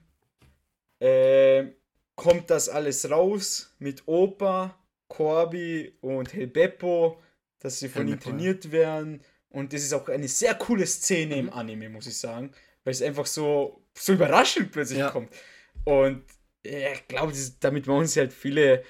[1.00, 1.72] äh,
[2.16, 4.78] kommt das alles raus mit Opa,
[5.12, 7.20] Corby und Helbeppo,
[7.58, 8.36] dass sie von ihm Helbeppo, ja.
[8.36, 9.20] trainiert werden.
[9.50, 12.50] Und das ist auch eine sehr coole Szene im Anime, muss ich sagen,
[12.82, 15.10] weil es einfach so, so überraschend plötzlich Ja.
[15.10, 15.30] kommt.
[15.84, 16.24] Und
[16.62, 18.84] ich glaube, damit machen sich halt viele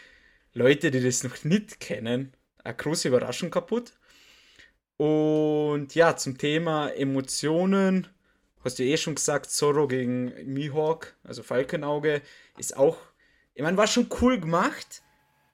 [0.52, 3.92] Leute, die das noch nicht kennen, eine große Überraschung kaputt.
[4.98, 8.06] Und ja, zum Thema Emotionen,
[8.62, 12.22] hast du eh schon gesagt, Zorro gegen Mihawk, also Falkenauge,
[12.58, 12.98] ist auch,
[13.54, 15.02] ich meine, war schon cool gemacht,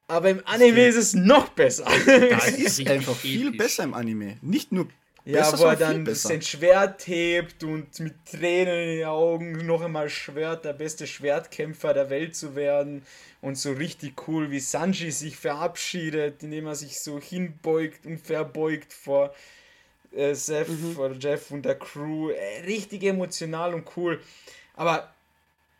[0.08, 1.86] aber im Anime ist es noch besser.
[2.46, 3.58] Es ist einfach viel episch.
[3.58, 4.38] besser im Anime.
[4.42, 4.88] Nicht nur
[5.24, 9.82] Ja, besser, wo er dann sein Schwert hebt und mit Tränen in den Augen noch
[9.82, 13.04] einmal schwört, der beste Schwertkämpfer der Welt zu werden.
[13.40, 18.92] Und so richtig cool, wie Sanji sich verabschiedet, indem er sich so hinbeugt und verbeugt
[18.92, 19.34] vor
[20.12, 22.30] äh, Seth oder Jeff und der Crew.
[22.30, 24.20] Äh, richtig emotional und cool.
[24.74, 25.12] Aber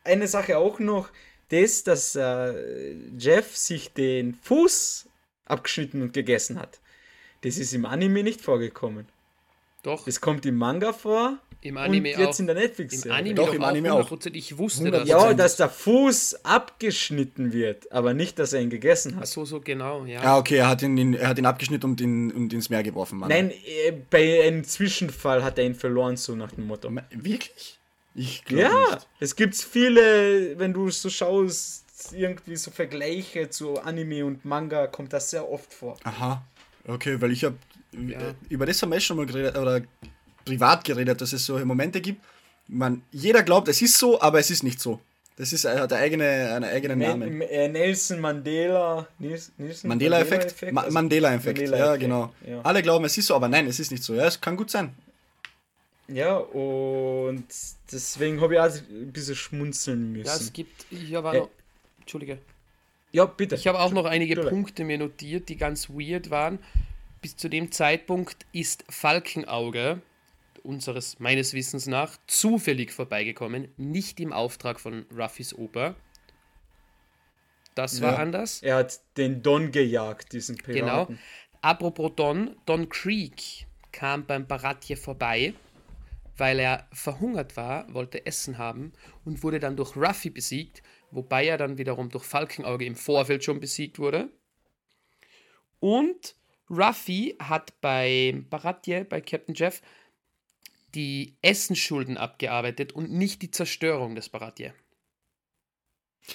[0.05, 1.09] eine Sache auch noch,
[1.51, 5.07] das, dass äh, Jeff sich den Fuß
[5.47, 6.81] abgeschnitten und gegessen hat.
[7.43, 9.07] Das ist im Anime nicht vorgekommen.
[9.83, 12.39] Doch, Das kommt im Manga vor im und Anime jetzt auch.
[12.41, 13.17] in der Im Netflix-Serie.
[13.17, 14.11] Anime Doch, doch, im Anime auch.
[14.11, 14.35] 100%.
[14.35, 14.91] Ich wusste 100%.
[14.91, 15.09] das.
[15.09, 19.29] Ja, dass der Fuß abgeschnitten wird, aber nicht, dass er ihn gegessen Ach hat.
[19.29, 20.21] so, so genau, ja.
[20.23, 22.83] Ah, okay, er hat ihn, in- er hat ihn abgeschnitten und, in, und ins Meer
[22.83, 23.29] geworfen, Mann.
[23.29, 26.91] Nein, äh, bei einem Zwischenfall hat er ihn verloren, so nach dem Motto.
[27.11, 27.78] Wirklich?
[28.15, 29.09] Ich glaube Ja, nicht.
[29.21, 35.13] es gibt viele, wenn du so schaust, irgendwie so Vergleiche zu Anime und Manga, kommt
[35.13, 35.97] das sehr oft vor.
[36.05, 36.43] Aha.
[36.87, 37.57] Okay, weil ich habe
[37.93, 38.19] Ja.
[38.49, 39.83] über das haben wir schon mal geredet oder
[40.45, 42.25] privat geredet, dass es so Momente gibt.
[42.69, 45.01] Man, jeder glaubt, es ist so, aber es ist nicht so.
[45.37, 47.41] Das ist er hat eine eigene, einen eigenen Namen.
[47.43, 49.07] Äh, Nelson Mandela,
[49.85, 50.73] Mandela-Effekt?
[50.73, 52.33] Ma also Mandela-Effekt, ja, Mandela-Effekt, genau.
[52.47, 52.61] Ja.
[52.63, 54.15] Alle glauben, es ist so, aber nein, es ist nicht so.
[54.15, 54.95] Ja, es kann gut sein.
[56.09, 57.45] Ja, und
[57.93, 60.53] deswegen habe ich auch ein bisschen schmunzeln Ja, es müssen.
[60.53, 61.51] gibt, ich habe auch Äh, noch,
[62.01, 62.39] Entschuldige,
[63.13, 63.55] Ja, bitte.
[63.55, 64.37] ich habe auch noch einige.
[64.37, 66.59] Punkte mir notiert, die ganz weird waren.
[67.21, 70.01] Bis zu dem Zeitpunkt ist Falkenauge,
[70.63, 75.95] unseres, meines Wissens nach, zufällig vorbeigekommen, nicht im Auftrag von Ruffys Oper.
[77.75, 78.19] Das war Ja.
[78.19, 78.63] anders.
[78.63, 80.73] Er hat den Don gejagt, diesen Genau.
[81.07, 81.19] Piraten.
[81.63, 85.55] Apropos Don, Don Creek kam beim Baratje vorbei,
[86.39, 88.93] weil er verhungert war, wollte Essen haben
[89.25, 93.61] und wurde dann durch Ruffy besiegt, wobei er dann wiederum durch Falkenauge im Vorfeld schon
[93.61, 94.31] besiegt wurde.
[95.81, 96.37] Und
[96.71, 99.81] Ruffy hat bei Baratje, bei Captain Jeff,
[100.95, 104.75] die Essensschulden abgearbeitet und nicht die Zerstörung des Baratje.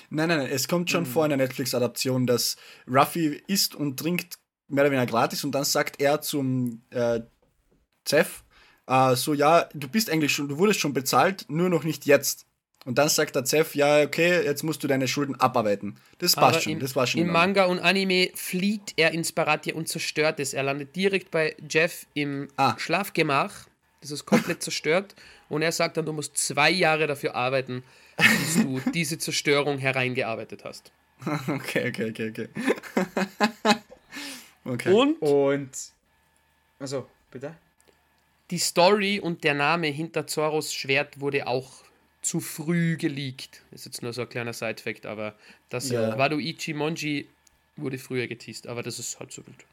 [0.09, 1.11] Nein, nein, nein, es kommt schon Hm.
[1.11, 2.55] vor in der Netflix-Adaption, dass
[2.87, 7.21] Ruffy isst und trinkt mehr oder weniger gratis und dann sagt er zum äh,
[8.05, 8.43] Zeph,
[8.87, 12.45] äh, so, ja, du bist eigentlich schon, du wurdest schon bezahlt, nur noch nicht jetzt.
[12.85, 15.95] Und dann sagt der Zeph, ja, okay, jetzt musst du deine Schulden abarbeiten.
[16.17, 17.21] Das passt Aber schon, im, das war schon.
[17.21, 17.41] Im Ordnung.
[17.41, 20.53] Manga und Anime fliegt er ins Baratje und zerstört es.
[20.53, 22.75] Er landet direkt bei Jeff im Ah.
[22.77, 23.67] Schlafgemach.
[24.01, 25.15] Das ist komplett zerstört.
[25.47, 27.83] Und er sagt dann, du musst zwei Jahre dafür arbeiten,
[28.17, 30.91] bis du diese Zerstörung hereingearbeitet hast.
[31.47, 32.49] Okay, okay, okay, okay.
[34.65, 34.91] okay.
[34.91, 35.69] Und Und.
[36.79, 37.55] Also, bitte?
[38.51, 41.71] Die Story und der Name hinter Zoros Schwert wurde auch
[42.21, 43.61] zu früh geleakt.
[43.71, 45.35] Das ist jetzt nur so ein kleiner Side-Fact, aber
[45.69, 46.17] das Ja.
[46.17, 47.27] Wado Ichimonji
[47.75, 49.65] wurde früher geteased, aber das ist halt so wild.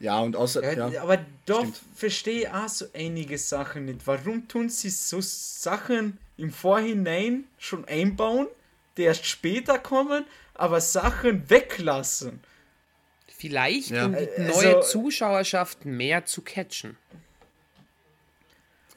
[0.00, 4.00] ja, und außer, Ja, ja, aber doch verstehe ich auch so einige Sachen nicht.
[4.06, 8.48] Warum tun sie so Sachen im Vorhinein schon einbauen,
[8.96, 10.24] die erst später kommen,
[10.54, 12.40] aber Sachen weglassen?
[13.28, 14.06] Vielleicht, Ja.
[14.06, 16.96] um die neue also- Zuschauerschaft mehr zu catchen.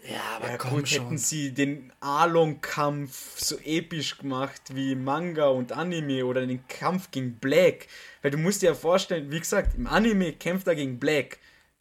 [0.09, 1.03] Ja, aber Ja, komm gut, schon.
[1.03, 7.35] hätten sie den Along-Kampf so episch gemacht wie Manga und Anime oder den Kampf gegen
[7.35, 7.87] Black.
[8.21, 11.39] Weil du musst dir ja vorstellen, wie gesagt, im Anime kämpft er gegen Black.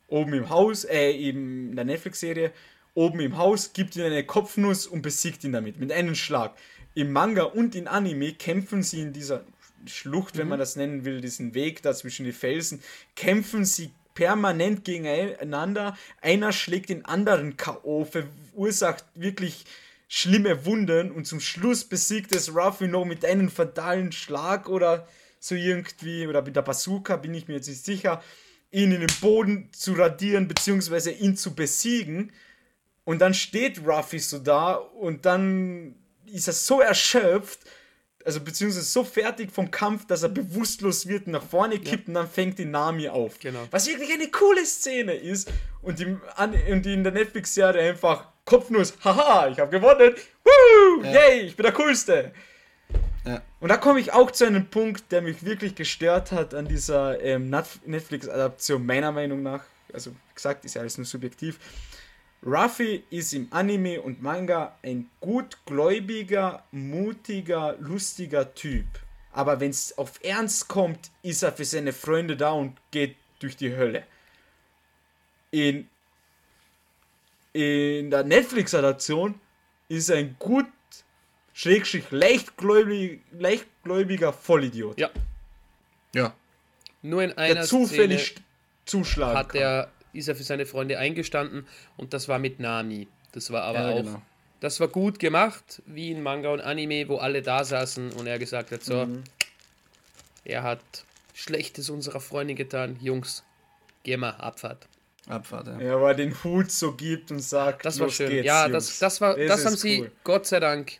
[0.08, 2.52] Oben im Haus, äh, eben in der Netflix-Serie,
[2.94, 6.54] oben im Haus, gibt ihm eine Kopfnuss und besiegt ihn damit, mit einem Schlag.
[6.94, 9.44] Im Manga und in Anime kämpfen sie in dieser
[9.86, 12.82] Schlucht, wenn man das nennen will, diesen Weg da zwischen die Felsen,
[13.16, 15.96] kämpfen sie permanent gegeneinander.
[16.20, 19.64] Einer schlägt den anderen K.O., verursacht wirklich
[20.08, 25.08] schlimme Wunden und zum Schluss besiegt es Ruffy noch mit einem fatalen Schlag oder
[25.40, 28.22] so irgendwie, oder mit der Bazooka, bin ich mir jetzt nicht sicher,
[28.70, 32.32] ihn in den Boden zu radieren, beziehungsweise ihn zu besiegen.
[33.04, 35.94] Und dann steht Ruffy so da und dann
[36.26, 37.60] ist er so erschöpft,
[38.24, 42.28] also beziehungsweise so fertig vom Kampf, dass er bewusstlos wird, nach vorne kippt und dann
[42.28, 43.38] fängt die Nami auf.
[43.38, 43.60] Genau.
[43.70, 45.50] Was wirklich eine coole Szene ist
[45.82, 50.14] und die, an, und die in der Netflix-Serie einfach Kopfnuss, haha, ich habe gewonnen,
[50.44, 52.32] Woo, yay, ich bin der Coolste.
[53.26, 53.40] Ja.
[53.60, 57.20] Und da komme ich auch zu einem Punkt, der mich wirklich gestört hat an dieser
[57.22, 57.48] ähm,
[57.86, 59.64] Netflix-Adaption, meiner Meinung nach.
[59.92, 61.58] Also, wie gesagt, ist ja alles nur subjektiv.
[62.44, 68.84] Ruffy ist im Anime und Manga ein gutgläubiger, mutiger, lustiger Typ.
[69.32, 73.56] Aber wenn es auf Ernst kommt, ist er für seine Freunde da und geht durch
[73.56, 74.04] die Hölle.
[75.50, 75.88] In,
[77.52, 79.40] in der Netflix-Adaption
[79.88, 80.66] ist er ein gut,
[81.52, 84.98] schrägstrich, leichtgläubig, leichtgläubiger Vollidiot.
[84.98, 85.10] Ja,
[86.14, 86.34] Ja.
[87.02, 88.44] nur in der einer zufällig Szene
[88.84, 89.60] zuschlagen hat kann.
[89.60, 93.08] er, ist er für seine Freunde eingestanden und das war mit Nami.
[93.32, 94.22] Das war aber Ja, auch, genau.
[94.60, 98.38] das war gut gemacht, wie in Manga und Anime, wo alle da saßen und er
[98.38, 99.24] gesagt hat, so, Mhm.
[100.44, 100.80] er hat
[101.34, 103.42] Schlechtes unserer Freundin getan, Jungs,
[104.04, 104.86] geh mal, Abfahrt.
[105.26, 105.80] Abfahrt, ja.
[105.80, 108.28] Er den Hut so gibt und sagt, Das war los schön.
[108.30, 108.72] geht's, ja, Jungs.
[108.88, 110.12] das, das war, das, ist haben sie cool.
[110.22, 110.92] Gott sei Dank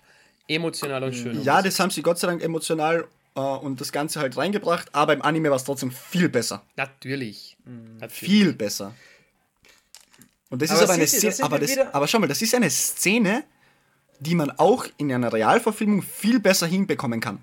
[0.49, 1.43] emotional und schön.
[1.43, 3.07] Ja, das haben sie Gott sei Dank emotional
[3.41, 6.63] und das Ganze halt reingebracht, aber im Anime war es trotzdem viel besser.
[6.77, 7.57] Natürlich.
[7.65, 7.99] Mhm.
[7.99, 8.13] Natürlich.
[8.31, 8.95] Viel besser.
[10.51, 12.71] Und das Aber ist aber eine Szene, aber, das, aber schau mal, das ist eine
[12.71, 13.45] Szene,
[14.21, 17.43] die man auch in einer Realverfilmung viel besser hinbekommen kann.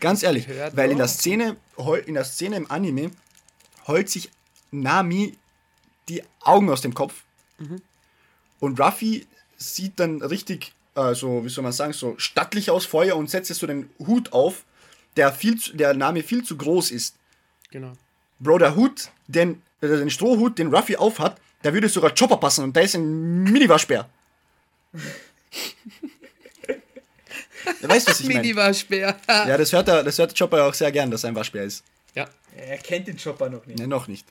[0.00, 1.08] Ganz ehrlich, Hört weil in der.
[1.08, 1.56] Szene,
[2.06, 3.10] in der Szene im Anime
[3.86, 4.30] heult sich
[4.70, 5.36] Nami
[6.08, 7.24] die Augen aus dem Kopf
[7.58, 7.82] Mhm.
[8.60, 9.26] und Ruffy
[9.56, 13.60] sieht dann richtig, also wie soll man sagen, so stattlich aus Feuer und setzt jetzt
[13.60, 14.64] so den Hut auf,
[15.16, 17.16] der viel zu, der Nami viel zu groß ist.
[17.70, 17.92] Genau.
[18.40, 22.64] Bro, der Hut, den, äh, den Strohhut, den Ruffy aufhat, der würde sogar Chopper passen
[22.64, 24.08] und da ist ein Mini-Waschbär.
[27.82, 28.40] weißt du, was ich meine?
[28.40, 29.16] Mini-Waschbär.
[29.28, 31.64] Ja, das hört, der, das hört der Chopper auch sehr gern, dass er ein Waschbär
[31.64, 31.84] ist.
[32.14, 33.78] ja, Er kennt den Chopper noch nicht.
[33.78, 34.26] Ne, noch nicht.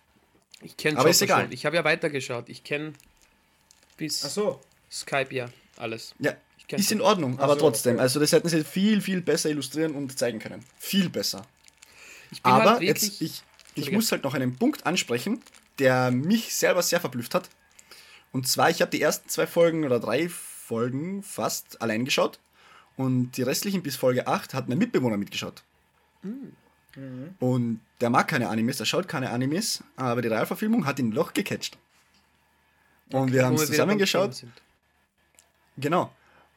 [0.64, 1.44] ich kenne Aber ist egal.
[1.44, 1.52] schon.
[1.52, 2.50] Ich habe ja weitergeschaut.
[2.50, 2.94] Ich kenne
[3.98, 4.62] bis Ach so.
[4.92, 6.14] Skype ja alles.
[6.20, 6.34] Ja,
[6.72, 7.02] ist in.
[7.02, 7.96] Ordnung, aber so, trotzdem.
[7.96, 8.02] okay.
[8.02, 10.64] Also das hätten sie viel, viel besser illustrieren und zeigen können.
[10.80, 11.46] Viel besser.
[12.44, 13.42] Aber halt jetzt, ich,
[13.76, 15.42] ich muss halt noch einen Punkt ansprechen,
[15.80, 17.50] der mich selber sehr verblüfft hat.
[18.34, 22.40] Und zwar, ich habe die ersten zwei Folgen oder drei Folgen fast allein geschaut.
[22.98, 25.64] Und die restlichen bis Folge 8 hat mein Mitbewohner mitgeschaut.
[26.24, 26.54] Hm.
[27.40, 31.34] Und der mag keine Animes, der schaut keine Animes, aber die Realverfilmung hat ihn noch
[31.34, 31.78] gecatcht.
[33.12, 34.44] Und wir haben es zusammengeschaut.
[35.78, 36.12] Genau.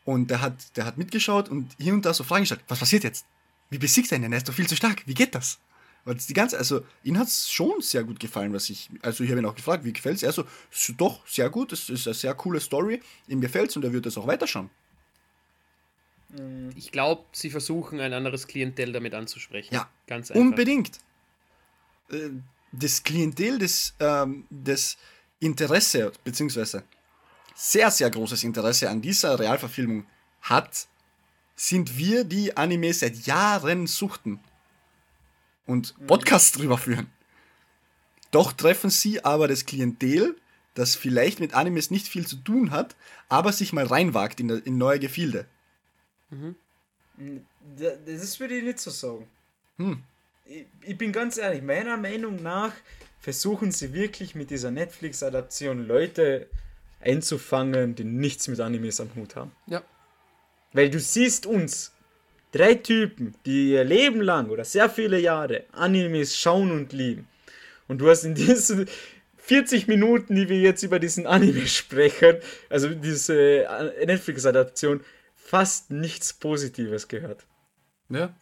[0.04, 2.62] Und der hat, der hat mitgeschaut und hier und da so Fragen gestellt.
[2.68, 3.26] Was passiert jetzt?
[3.68, 4.32] Wie besiegt er ihn denn?
[4.32, 5.02] Er ist doch viel zu stark.
[5.06, 5.58] Wie geht das?
[6.06, 9.22] Und das die ganze, also ihm hat es schon sehr gut gefallen, was ich, also
[9.22, 10.22] ich habe ihn auch gefragt, wie gefällt es?
[10.22, 13.76] Er so, "Ist doch, sehr gut, es ist eine sehr coole Story, ihm gefällt es
[13.76, 14.70] und er wird es auch weiterschauen.
[16.76, 19.74] Ich glaube, sie versuchen ein anderes Klientel damit anzusprechen.
[19.74, 20.40] Ja, ganz einfach.
[20.40, 20.98] Unbedingt.
[22.10, 22.30] Äh,
[22.72, 24.96] Das Klientel, das, ähm, das
[25.40, 26.84] Interesse, beziehungsweise
[27.62, 30.06] sehr, sehr großes Interesse an dieser Realverfilmung
[30.40, 30.86] hat,
[31.56, 34.40] sind wir, die Anime seit Jahren suchten
[35.66, 37.08] und Podcasts drüber führen.
[38.30, 40.36] Doch treffen sie aber das Klientel,
[40.74, 42.96] das vielleicht mit Animes nicht viel zu tun hat,
[43.28, 45.46] aber sich mal reinwagt in, in neue Gefilde.
[46.30, 49.28] Da- Das würde ich nicht so sagen.
[49.76, 50.02] Hm.
[50.46, 52.72] Ich, ich bin ganz ehrlich, meiner Meinung nach
[53.20, 56.48] versuchen sie wirklich mit dieser Netflix-Adaption Leute
[57.00, 59.52] einzufangen, die nichts mit Animes am Hut haben.
[59.66, 59.82] Ja.
[60.72, 61.92] Weil du siehst uns,
[62.52, 67.26] drei Typen, die ihr Leben lang oder sehr viele Jahre Animes schauen und lieben.
[67.88, 68.88] Und du hast in diesen
[69.38, 72.36] 40 Minuten, die wir jetzt über diesen Anime sprechen,
[72.68, 75.00] also diese äh, Netflix-Adaption,
[75.34, 77.46] fast nichts Positives gehört.
[78.08, 78.32] Ja.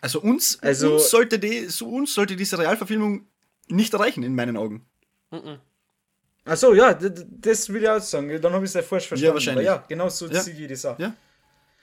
[0.00, 3.26] Also uns, Also- uns, sollte die, so uns sollte diese Realverfilmung
[3.68, 4.86] nicht erreichen, in meinen Augen.
[6.44, 8.40] Achso, ja, das will ich auch sagen.
[8.40, 9.34] Dann habe ich es ja falsch verstanden.
[9.34, 9.68] wahrscheinlich.
[9.68, 10.40] Aber ja, genau so Ja.
[10.40, 10.98] sehe ich das auch.
[10.98, 11.14] Ja.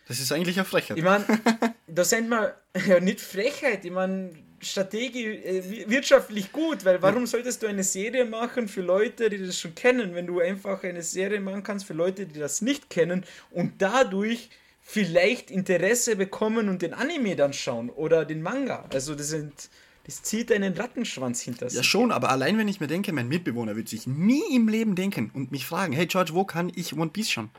[0.08, 0.98] Das ist eigentlich eine Frechheit.
[0.98, 1.26] Ich meine,
[1.88, 2.56] da sind wir
[2.88, 7.84] ja nicht Frechheit, ich meine, strategisch, äh, wi- wirtschaftlich gut, weil warum solltest du eine
[7.84, 11.86] Serie machen für Leute, die das schon kennen, wenn du einfach eine Serie machen kannst
[11.86, 14.50] für Leute, die das nicht kennen und dadurch
[14.82, 18.86] vielleicht Interesse bekommen und den Anime dann schauen oder den Manga.
[18.92, 19.70] Also das sind,
[20.08, 21.78] das zieht einen Rattenschwanz hinter sich.
[21.78, 24.96] Ja, schon, aber allein wenn ich mir denke, mein Mitbewohner wird sich nie im Leben
[24.96, 27.50] denken und mich fragen, hey George, wo kann ich One Piece schauen?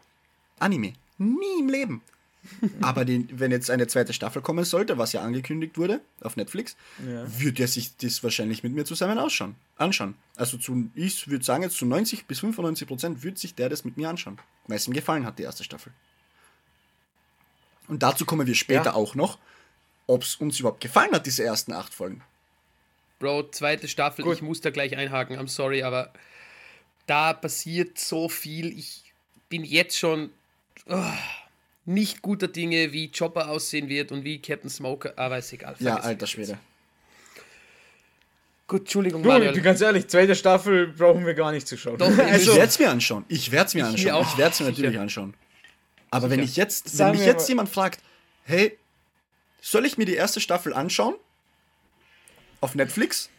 [0.58, 0.94] Anime.
[1.18, 2.02] Nie im Leben.
[2.80, 6.76] aber den, wenn jetzt eine zweite Staffel kommen sollte, was ja angekündigt wurde auf Netflix,
[7.06, 7.24] Ja.
[7.40, 10.14] wird er sich das wahrscheinlich mit mir zusammen ausschauen, anschauen.
[10.36, 13.84] Also zu, ich würde sagen, jetzt zu 90 bis 95 Prozent wird sich der das
[13.84, 15.92] mit mir anschauen, weil es ihm gefallen hat, die erste Staffel.
[17.88, 18.94] Und dazu kommen wir später Ja.
[18.94, 19.38] auch noch,
[20.06, 22.22] ob es uns überhaupt gefallen hat, diese ersten acht Folgen.
[23.18, 24.36] Bro, zweite Staffel, Gut.
[24.36, 26.12] ich muss da gleich einhaken, I'm sorry, aber
[27.06, 28.76] da passiert so viel.
[28.78, 29.02] Ich
[29.48, 30.30] bin jetzt schon
[30.88, 31.02] oh,
[31.84, 35.74] nicht guter Dinge, wie Chopper aussehen wird und wie Captain Smoker, aber ist egal.
[35.80, 36.26] Ja, alter.
[36.26, 36.58] Schwede.
[38.66, 39.62] Gut, Entschuldigung, Du, ich bin Manuel.
[39.62, 41.96] ganz ehrlich, zweite Staffel brauchen wir gar nicht zu schauen.
[41.96, 43.24] Doch, Ich also, werde es mir anschauen.
[43.28, 44.12] Ich werde es mir Ich anschauen.
[44.12, 44.30] auch.
[44.32, 44.76] Ich werde es mir Sicher.
[44.82, 45.34] natürlich anschauen.
[46.10, 46.50] Aber wenn Sicher.
[46.50, 48.00] ich jetzt, wenn Sagen mich jetzt mal- jemand fragt,
[48.44, 48.76] hey,
[49.62, 51.14] soll ich mir die erste Staffel anschauen?
[52.60, 53.30] Auf Netflix?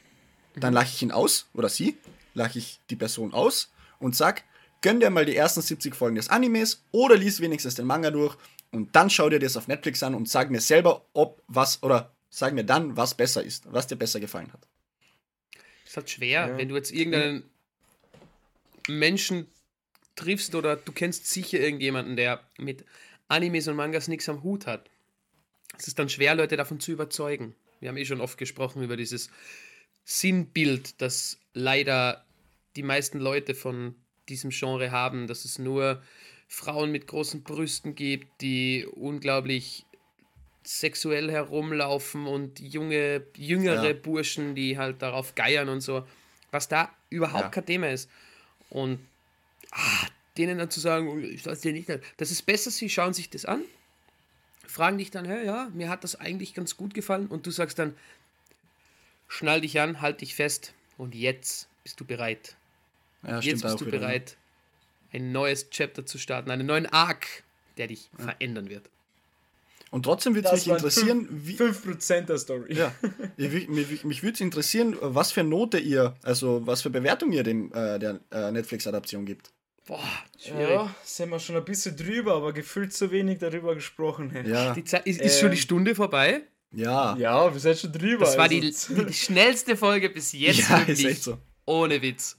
[0.56, 1.98] Dann lache ich ihn aus, oder sie,
[2.34, 4.44] lache ich die Person aus und sag,
[4.82, 8.36] gönn dir mal die ersten 70 Folgen des Animes oder lies wenigstens den Manga durch
[8.72, 12.12] und dann schau dir das auf Netflix an und sag mir selber, ob was, oder
[12.30, 14.68] sag mir dann, was besser ist, was dir besser gefallen hat.
[15.86, 16.58] ist halt schwer, Ja.
[16.58, 17.44] wenn du jetzt irgendeinen
[18.88, 19.48] Menschen
[20.16, 22.86] triffst oder du kennst sicher irgendjemanden, der mit
[23.28, 24.90] Animes und Mangas nichts am Hut hat.
[25.78, 27.56] Es ist dann schwer, Leute davon zu überzeugen.
[27.80, 29.30] Wir haben eh schon oft gesprochen über dieses
[30.04, 32.26] Sinnbild, das leider
[32.76, 33.96] die meisten Leute von
[34.28, 36.02] diesem Genre haben, dass es nur
[36.48, 39.86] Frauen mit großen Brüsten gibt, die unglaublich
[40.64, 43.94] sexuell herumlaufen und junge, jüngere Ja.
[43.94, 46.06] Burschen, die halt darauf geiern und so,
[46.52, 47.50] was da überhaupt Ja.
[47.50, 48.10] kein Thema ist.
[48.70, 49.00] Und
[49.72, 50.08] ah,
[50.38, 53.30] denen dann zu sagen, "Oh, ich weiß dir nicht, das ist besser, sie schauen sich
[53.30, 53.64] das an,
[54.70, 57.80] fragen dich dann, hey, ja, mir hat das eigentlich ganz gut gefallen und du sagst
[57.80, 57.96] dann,
[59.28, 62.56] schnall dich an, halt dich fest und jetzt bist du bereit.
[63.24, 64.06] Ja, Jetzt bist auch du wieder, ne?
[64.06, 64.38] bereit,
[65.12, 67.44] ein neues Chapter zu starten, einen neuen Arc,
[67.78, 68.90] der dich verändern wird.
[69.92, 72.76] Und trotzdem würde es mich interessieren, wie, 5% der Story.
[72.76, 72.94] Ja,
[73.38, 77.74] mich, mich würde es interessieren, was für Note ihr, also was für Bewertung ihr dem
[77.74, 79.52] äh, der äh, Netflix-Adaption gibt.
[79.90, 80.00] Boah,
[80.38, 80.70] schwierig.
[80.70, 84.32] Ja, sind wir schon ein bisschen drüber, aber gefühlt zu wenig darüber gesprochen.
[84.46, 86.42] Ja, Die Zeit, ist, ist schon die Ähm, Stunde vorbei?
[86.72, 88.26] ja, Ja, wir sind schon drüber.
[88.26, 91.40] Das war die, also, die schnellste Folge bis jetzt Ja, für ist echt so.
[91.66, 92.38] Ohne Witz.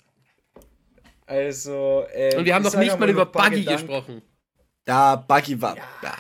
[1.27, 3.87] Also, äh, Und wir haben noch nicht mal über Buggy Gedanken.
[3.87, 4.23] gesprochen.
[4.87, 5.77] Ja, Buggy war.
[5.77, 6.17] Ja.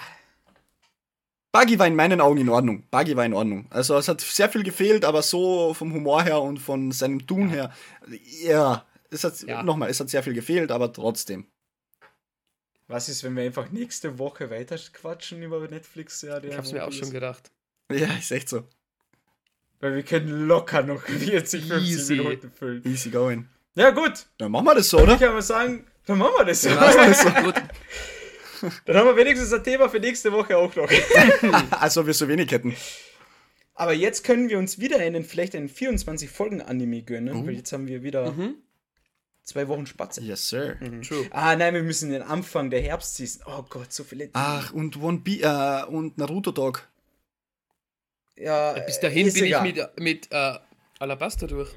[1.53, 2.85] Buggy war in meinen Augen in Ordnung.
[2.91, 3.67] Buggy war in Ordnung.
[3.71, 7.49] Also es hat sehr viel gefehlt, aber so vom Humor her und von seinem Tun
[7.49, 7.73] her,
[8.43, 9.63] ja, es hat Ja.
[9.63, 11.47] nochmal, es hat sehr viel gefehlt, aber trotzdem.
[12.89, 16.23] Was ist, wenn wir einfach nächste Woche weiter quatschen über Netflix?
[16.23, 17.51] Ja, Ich hab's mir auch schon gedacht.
[17.93, 18.65] Ja, ist echt so.
[19.79, 22.17] Weil wir können locker noch 40, 50 Easy.
[22.17, 22.83] Minuten füllen.
[22.87, 23.49] Easy going.
[23.77, 24.27] Ja, gut.
[24.39, 25.17] Dann machen wir das so, Ich oder?
[25.17, 26.69] kann mal sagen, dann machen wir das so.
[26.71, 27.31] Dann machen wir das so.
[27.31, 27.55] Gut,
[28.85, 30.91] Dann haben wir wenigstens ein Thema für nächste Woche auch noch.
[31.81, 32.77] Als ob wir so wenig hätten.
[33.75, 37.47] Aber jetzt können wir uns wieder einen, vielleicht einen 24-Folgen-Anime gönnen, Oh.
[37.47, 38.57] weil jetzt haben wir wieder Mhm.
[39.51, 40.21] Zwei Wochen Spatze.
[40.23, 40.77] Yes, sir.
[41.07, 41.27] true.
[41.31, 43.43] Ah, nein, wir müssen den Anfang der Herbstseason.
[43.47, 44.31] Oh Gott, so viele.
[44.33, 46.89] Ach, und One Piece äh, und Naruto Dog.
[48.37, 49.67] ja, Bis dahin ist bin egal.
[49.67, 50.55] ich mit, mit äh,
[50.99, 51.71] Alabaster durch.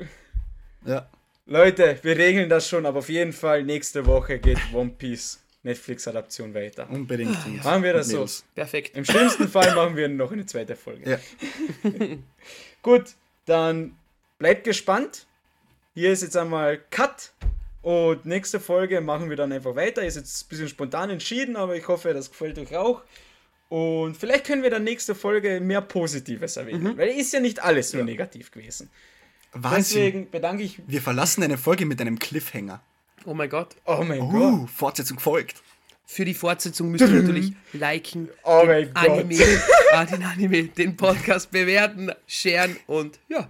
[0.86, 1.10] Ja.
[1.46, 6.54] Leute, wir regeln das schon, aber auf jeden Fall nächste Woche geht One Piece Netflix-Adaption
[6.54, 6.90] weiter.
[6.90, 7.38] Unbedingt.
[7.46, 8.26] Und- Machen wir das so.
[8.56, 8.96] Perfekt.
[8.98, 11.10] Im schlimmsten Fall machen wir noch eine zweite Folge.
[11.10, 11.20] Ja.
[12.82, 13.16] Gut,
[13.46, 13.96] dann
[14.40, 15.26] bleibt gespannt.
[15.96, 17.32] Hier ist jetzt einmal Cut.
[17.84, 20.04] Und nächste Folge machen wir dann einfach weiter.
[20.04, 23.04] Ist jetzt ein bisschen spontan entschieden, aber ich hoffe, das gefällt euch auch.
[23.70, 26.98] Und vielleicht können wir dann nächste Folge mehr Positives erwähnen.
[26.98, 28.90] Weil ist ja nicht alles nur negativ gewesen.
[29.52, 30.02] Wahnsinn.
[30.02, 30.82] Deswegen bedanke ich.
[30.88, 32.82] Wir verlassen eine Folge mit einem Cliffhanger.
[33.26, 33.76] Oh mein Gott.
[33.86, 34.34] Oh mein Gott.
[34.34, 35.62] Uh, Fortsetzung folgt.
[36.06, 39.10] Für die Fortsetzung müsst ihr natürlich liken, Oh den mein Gott.
[39.10, 39.62] Anime,
[39.94, 43.50] ah, den Anime, den Podcast bewerten, sharen und ja.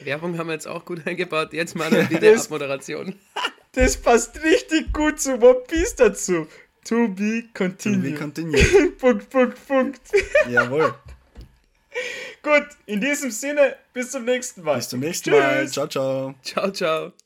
[0.00, 1.52] Werbung haben wir jetzt auch gut eingebaut.
[1.52, 3.14] Jetzt mal eine Das- Abmoderation.
[3.72, 6.46] Das passt richtig gut zu One Piece dazu.
[6.84, 8.16] To be continued.
[8.18, 8.62] continue.
[8.98, 10.00] Punkt, Punkt, Punkt.
[10.48, 10.94] Jawohl.
[12.42, 14.76] Gut, in diesem Sinne, bis zum nächsten Mal.
[14.76, 15.62] Bis zum nächsten Mal.
[15.64, 15.72] Tschüss.
[15.72, 16.34] Ciao, ciao.
[16.42, 17.25] Ciao, ciao.